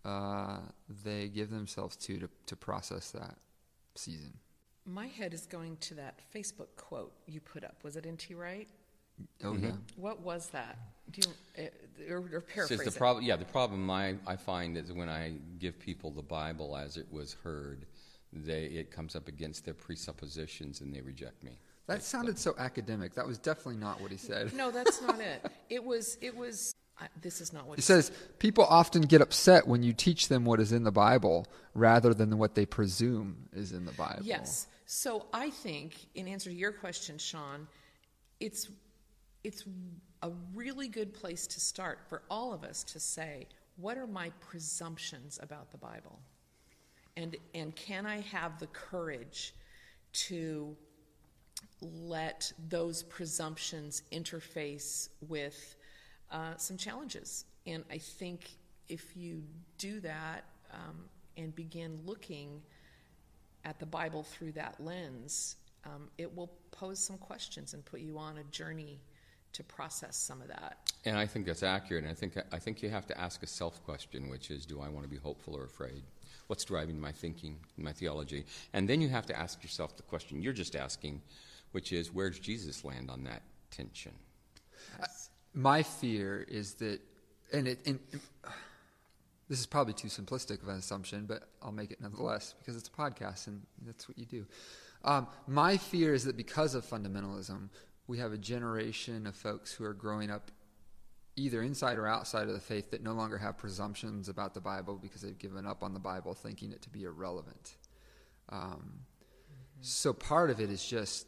uh, 0.03 0.57
they 1.05 1.29
give 1.29 1.49
themselves 1.49 1.95
to, 1.97 2.17
to 2.19 2.29
to 2.47 2.55
process 2.55 3.11
that 3.11 3.35
season? 3.95 4.33
My 4.85 5.07
head 5.07 5.33
is 5.33 5.45
going 5.45 5.77
to 5.77 5.93
that 5.95 6.19
Facebook 6.33 6.67
quote 6.75 7.13
you 7.27 7.39
put 7.39 7.63
up. 7.63 7.77
Was 7.83 7.95
it 7.95 8.05
N.T. 8.05 8.33
Wright? 8.33 8.67
Oh 9.43 9.53
mm-hmm. 9.53 9.65
yeah. 9.65 9.71
What 9.95 10.21
was 10.21 10.47
that? 10.49 10.77
Do 11.11 11.21
you 11.21 11.63
uh, 11.63 12.13
or, 12.13 12.17
or 12.33 12.41
paraphrase 12.41 12.83
the 12.83 12.91
problem? 12.91 13.25
Yeah, 13.25 13.35
the 13.35 13.45
problem 13.45 13.89
I, 13.89 14.15
I 14.27 14.35
find 14.35 14.77
is 14.77 14.91
when 14.91 15.09
I 15.09 15.33
give 15.59 15.79
people 15.79 16.11
the 16.11 16.21
Bible 16.21 16.75
as 16.77 16.97
it 16.97 17.07
was 17.11 17.35
heard, 17.43 17.85
they 18.31 18.65
it 18.65 18.91
comes 18.91 19.15
up 19.15 19.27
against 19.27 19.65
their 19.65 19.73
presuppositions 19.73 20.81
and 20.81 20.93
they 20.93 21.01
reject 21.01 21.43
me. 21.43 21.59
That 21.87 22.03
sounded 22.03 22.37
so 22.37 22.53
academic. 22.59 23.15
That 23.15 23.25
was 23.25 23.39
definitely 23.39 23.77
not 23.77 23.99
what 23.99 24.11
he 24.11 24.17
said. 24.17 24.53
No, 24.53 24.69
that's 24.69 25.01
not 25.01 25.19
it. 25.19 25.45
It 25.69 25.83
was. 25.83 26.17
It 26.21 26.35
was. 26.35 26.75
I, 27.01 27.07
this 27.21 27.41
is 27.41 27.51
not 27.51 27.65
what 27.65 27.77
he, 27.77 27.81
he 27.81 27.85
says. 27.85 28.07
Said. 28.07 28.39
People 28.39 28.65
often 28.65 29.01
get 29.01 29.21
upset 29.21 29.67
when 29.67 29.81
you 29.81 29.93
teach 29.93 30.27
them 30.27 30.45
what 30.45 30.59
is 30.59 30.71
in 30.71 30.83
the 30.83 30.91
Bible 30.91 31.47
rather 31.73 32.13
than 32.13 32.37
what 32.37 32.53
they 32.53 32.65
presume 32.65 33.49
is 33.53 33.71
in 33.71 33.85
the 33.85 33.91
Bible. 33.93 34.21
Yes. 34.21 34.67
So 34.85 35.25
I 35.33 35.49
think, 35.49 35.95
in 36.13 36.27
answer 36.27 36.51
to 36.51 36.55
your 36.55 36.71
question, 36.71 37.17
Sean, 37.17 37.67
it's 38.39 38.69
it's 39.43 39.63
a 40.21 40.32
really 40.53 40.88
good 40.88 41.13
place 41.13 41.47
to 41.47 41.60
start 41.60 41.99
for 42.08 42.21
all 42.29 42.53
of 42.53 42.63
us 42.63 42.84
to 42.84 42.99
say, 42.99 43.47
what 43.77 43.97
are 43.97 44.08
my 44.08 44.32
presumptions 44.41 45.39
about 45.41 45.71
the 45.71 45.77
Bible? 45.77 46.19
And, 47.15 47.38
and 47.53 47.75
can 47.75 48.05
I 48.05 48.21
have 48.21 48.60
the 48.60 48.67
courage 48.67 49.53
to 50.12 50.75
let 51.82 52.51
those 52.67 53.03
presumptions 53.03 54.03
interface 54.12 55.10
with 55.27 55.75
uh, 56.32 56.55
some 56.58 56.77
challenges? 56.77 57.45
And 57.65 57.84
I 57.89 57.97
think 57.97 58.49
if 58.89 59.15
you 59.15 59.43
do 59.77 59.99
that 60.01 60.45
um, 60.73 61.05
and 61.38 61.55
begin 61.55 61.99
looking 62.05 62.62
at 63.63 63.79
the 63.79 63.86
Bible 63.86 64.23
through 64.23 64.53
that 64.53 64.75
lens, 64.79 65.55
um, 65.86 66.10
it 66.17 66.34
will 66.36 66.51
pose 66.71 66.99
some 66.99 67.17
questions 67.17 67.73
and 67.73 67.86
put 67.86 68.01
you 68.01 68.17
on 68.17 68.38
a 68.38 68.43
journey 68.45 68.99
to 69.53 69.63
process 69.63 70.15
some 70.15 70.41
of 70.41 70.47
that. 70.47 70.77
And 71.05 71.17
I 71.17 71.25
think 71.25 71.45
that's 71.45 71.63
accurate. 71.63 72.03
And 72.03 72.12
I 72.12 72.15
think 72.15 72.38
I 72.51 72.59
think 72.59 72.83
you 72.83 72.89
have 72.89 73.07
to 73.07 73.19
ask 73.19 73.41
a 73.43 73.47
self 73.47 73.83
question, 73.83 74.29
which 74.29 74.51
is, 74.51 74.65
do 74.65 74.81
I 74.81 74.89
want 74.89 75.03
to 75.03 75.09
be 75.09 75.17
hopeful 75.17 75.55
or 75.55 75.63
afraid? 75.63 76.03
What's 76.47 76.65
driving 76.65 76.99
my 76.99 77.12
thinking, 77.12 77.57
my 77.77 77.93
theology? 77.93 78.45
And 78.73 78.89
then 78.89 79.01
you 79.01 79.09
have 79.09 79.25
to 79.27 79.38
ask 79.38 79.62
yourself 79.62 79.95
the 79.97 80.03
question 80.03 80.41
you're 80.41 80.53
just 80.53 80.75
asking, 80.75 81.21
which 81.71 81.93
is, 81.93 82.12
where 82.12 82.29
does 82.29 82.39
Jesus 82.39 82.83
land 82.83 83.12
on 83.12 83.23
that 83.25 83.43
tension? 83.69 84.13
My 85.53 85.83
fear 85.83 86.45
is 86.47 86.73
that, 86.75 87.01
and 87.53 87.67
it, 87.67 87.79
and 87.85 87.99
this 89.47 89.59
is 89.59 89.65
probably 89.65 89.93
too 89.93 90.07
simplistic 90.07 90.62
of 90.62 90.69
an 90.69 90.77
assumption, 90.77 91.25
but 91.25 91.43
I'll 91.62 91.71
make 91.71 91.91
it 91.91 92.01
nonetheless 92.01 92.55
because 92.57 92.75
it's 92.75 92.88
a 92.88 92.91
podcast 92.91 93.47
and 93.47 93.62
that's 93.85 94.07
what 94.07 94.17
you 94.17 94.25
do. 94.25 94.45
Um, 95.03 95.27
my 95.47 95.77
fear 95.77 96.13
is 96.13 96.25
that 96.25 96.35
because 96.35 96.75
of 96.75 96.85
fundamentalism, 96.85 97.69
we 98.09 98.17
have 98.17 98.33
a 98.33 98.37
generation 98.39 99.27
of 99.27 99.35
folks 99.35 99.71
who 99.71 99.85
are 99.85 99.93
growing 99.93 100.31
up 100.31 100.49
either 101.35 101.61
inside 101.61 101.99
or 101.99 102.07
outside 102.07 102.47
of 102.47 102.55
the 102.55 102.59
faith 102.59 102.89
that 102.89 103.03
no 103.03 103.13
longer 103.13 103.37
have 103.37 103.55
presumptions 103.55 104.27
about 104.27 104.55
the 104.55 104.59
Bible 104.59 104.97
because 104.99 105.21
they've 105.21 105.37
given 105.37 105.67
up 105.67 105.83
on 105.83 105.93
the 105.93 105.99
Bible, 105.99 106.33
thinking 106.33 106.71
it 106.71 106.81
to 106.81 106.89
be 106.89 107.03
irrelevant. 107.03 107.75
Um. 108.49 109.01
So 109.81 110.11
part 110.11 110.49
of 110.49 110.59
it 110.59 110.71
is 110.71 110.83
just 110.83 111.27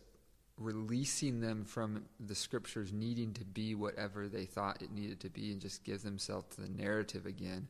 releasing 0.58 1.40
them 1.40 1.64
from 1.64 2.04
the 2.20 2.36
scriptures 2.36 2.92
needing 2.92 3.32
to 3.34 3.46
be 3.46 3.76
whatever 3.76 4.28
they 4.28 4.46
thought 4.46 4.82
it 4.82 4.92
needed 4.92 5.20
to 5.20 5.30
be 5.30 5.52
and 5.52 5.62
just 5.62 5.84
give 5.84 6.02
themselves 6.02 6.56
to 6.56 6.62
the 6.62 6.70
narrative 6.70 7.26
again 7.26 7.68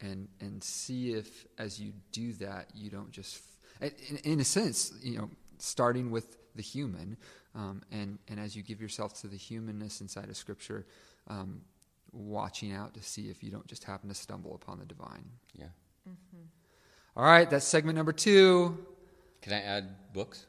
and 0.00 0.28
and 0.40 0.62
see 0.62 1.12
if 1.12 1.46
as 1.56 1.80
you 1.80 1.92
do 2.12 2.32
that 2.34 2.68
you 2.74 2.90
don't 2.90 3.10
just 3.10 3.40
in, 3.80 4.18
in 4.22 4.40
a 4.40 4.44
sense 4.44 4.92
you 5.02 5.18
know 5.18 5.28
starting 5.58 6.12
with 6.12 6.36
the 6.54 6.62
human 6.62 7.16
um, 7.58 7.82
and 7.90 8.18
and 8.28 8.38
as 8.40 8.54
you 8.56 8.62
give 8.62 8.80
yourself 8.80 9.12
to 9.20 9.26
the 9.26 9.36
humanness 9.36 10.00
inside 10.00 10.28
of 10.30 10.36
scripture 10.36 10.86
um, 11.28 11.60
watching 12.12 12.72
out 12.72 12.94
to 12.94 13.02
see 13.02 13.28
if 13.28 13.42
you 13.42 13.50
don't 13.50 13.66
just 13.66 13.84
happen 13.84 14.08
to 14.08 14.14
stumble 14.14 14.54
upon 14.54 14.78
the 14.78 14.84
divine 14.86 15.24
Yeah. 15.54 15.66
all 17.16 17.24
right 17.24 17.48
that's 17.50 17.66
segment 17.66 17.96
number 17.96 18.12
two 18.12 18.78
Can 19.42 19.52
I 19.52 19.60
add 19.60 19.84
books? 20.12 20.46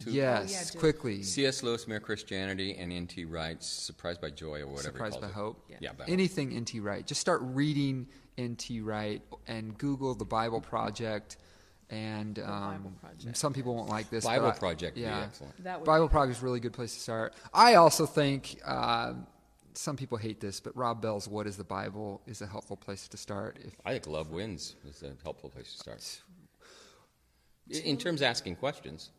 Two? 0.00 0.12
yes 0.12 0.72
yeah, 0.74 0.80
quickly 0.80 1.22
C.S. 1.24 1.62
Lewis, 1.64 1.88
Mere 1.88 1.98
Christianity, 1.98 2.76
and 2.78 2.92
N.T. 2.92 3.24
Wright's 3.24 3.66
Surprised 3.66 4.20
by 4.20 4.30
Joy, 4.30 4.60
or 4.60 4.68
whatever. 4.68 4.92
Surprised 4.92 5.20
by 5.20 5.26
it. 5.26 5.32
Hope. 5.32 5.64
Yeah. 5.68 5.76
Yeah, 5.80 5.92
by 5.92 6.04
Anything 6.06 6.52
N.T. 6.54 6.78
Wright. 6.78 7.04
Just 7.04 7.20
start 7.20 7.40
reading 7.42 8.06
N.T. 8.36 8.80
Wright 8.80 9.20
and 9.48 9.76
Google 9.76 10.14
the 10.14 10.24
Bible 10.24 10.60
Project. 10.60 11.36
And 11.90 12.38
um, 12.40 12.94
some 13.32 13.54
people 13.54 13.74
won't 13.74 13.88
like 13.88 14.10
this. 14.10 14.24
Bible 14.24 14.48
but 14.48 14.56
I- 14.56 14.58
Project 14.58 14.96
would 14.96 15.02
be 15.02 15.08
yeah, 15.08 15.22
excellent. 15.24 15.64
That 15.64 15.80
would 15.80 15.86
Bible 15.86 16.08
be- 16.08 16.12
Project 16.12 16.36
is 16.36 16.42
a 16.42 16.44
really 16.44 16.60
good 16.60 16.74
place 16.74 16.92
to 16.94 17.00
start. 17.00 17.34
I 17.54 17.74
also 17.76 18.04
think 18.04 18.60
uh, 18.64 19.14
some 19.72 19.96
people 19.96 20.18
hate 20.18 20.38
this, 20.40 20.60
but 20.60 20.76
Rob 20.76 21.00
Bell's 21.00 21.26
"What 21.28 21.46
Is 21.46 21.56
the 21.56 21.64
Bible" 21.64 22.20
is 22.26 22.42
a 22.42 22.46
helpful 22.46 22.76
place 22.76 23.08
to 23.08 23.16
start. 23.16 23.58
If 23.64 23.74
I 23.86 23.92
think 23.92 24.06
Love 24.06 24.30
Wins 24.30 24.76
is 24.86 25.02
a 25.02 25.12
helpful 25.22 25.48
place 25.48 25.72
to 25.72 25.78
start. 25.78 26.20
In- 27.70 27.82
In 27.82 27.96
terms 27.96 28.20
of 28.20 28.26
asking 28.26 28.56
questions, 28.56 29.10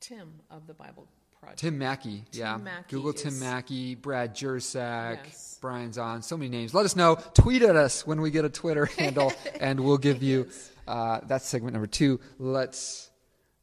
Tim 0.00 0.40
of 0.50 0.66
the 0.66 0.74
Bible 0.74 1.08
Project. 1.40 1.58
Tim 1.60 1.78
Mackie, 1.78 2.24
yeah. 2.32 2.56
Mackie 2.56 2.96
Google 2.96 3.12
Tim 3.12 3.28
is- 3.34 3.40
Mackie, 3.40 3.94
Brad 3.94 4.34
Jersak, 4.34 5.18
Yes. 5.24 5.58
Brian 5.60 5.90
Zahnd. 5.90 6.24
So 6.24 6.36
many 6.36 6.48
names. 6.50 6.74
Let 6.74 6.84
us 6.84 6.96
know. 6.96 7.16
Tweet 7.34 7.62
at 7.62 7.76
us 7.76 8.06
when 8.06 8.20
we 8.20 8.30
get 8.30 8.44
a 8.44 8.48
Twitter 8.50 8.86
handle, 8.98 9.32
and 9.60 9.78
we'll 9.80 9.98
give 9.98 10.22
you. 10.22 10.48
Uh, 10.88 11.20
that's 11.26 11.46
segment 11.46 11.72
number 11.74 11.86
two. 11.88 12.20
Let's 12.38 13.10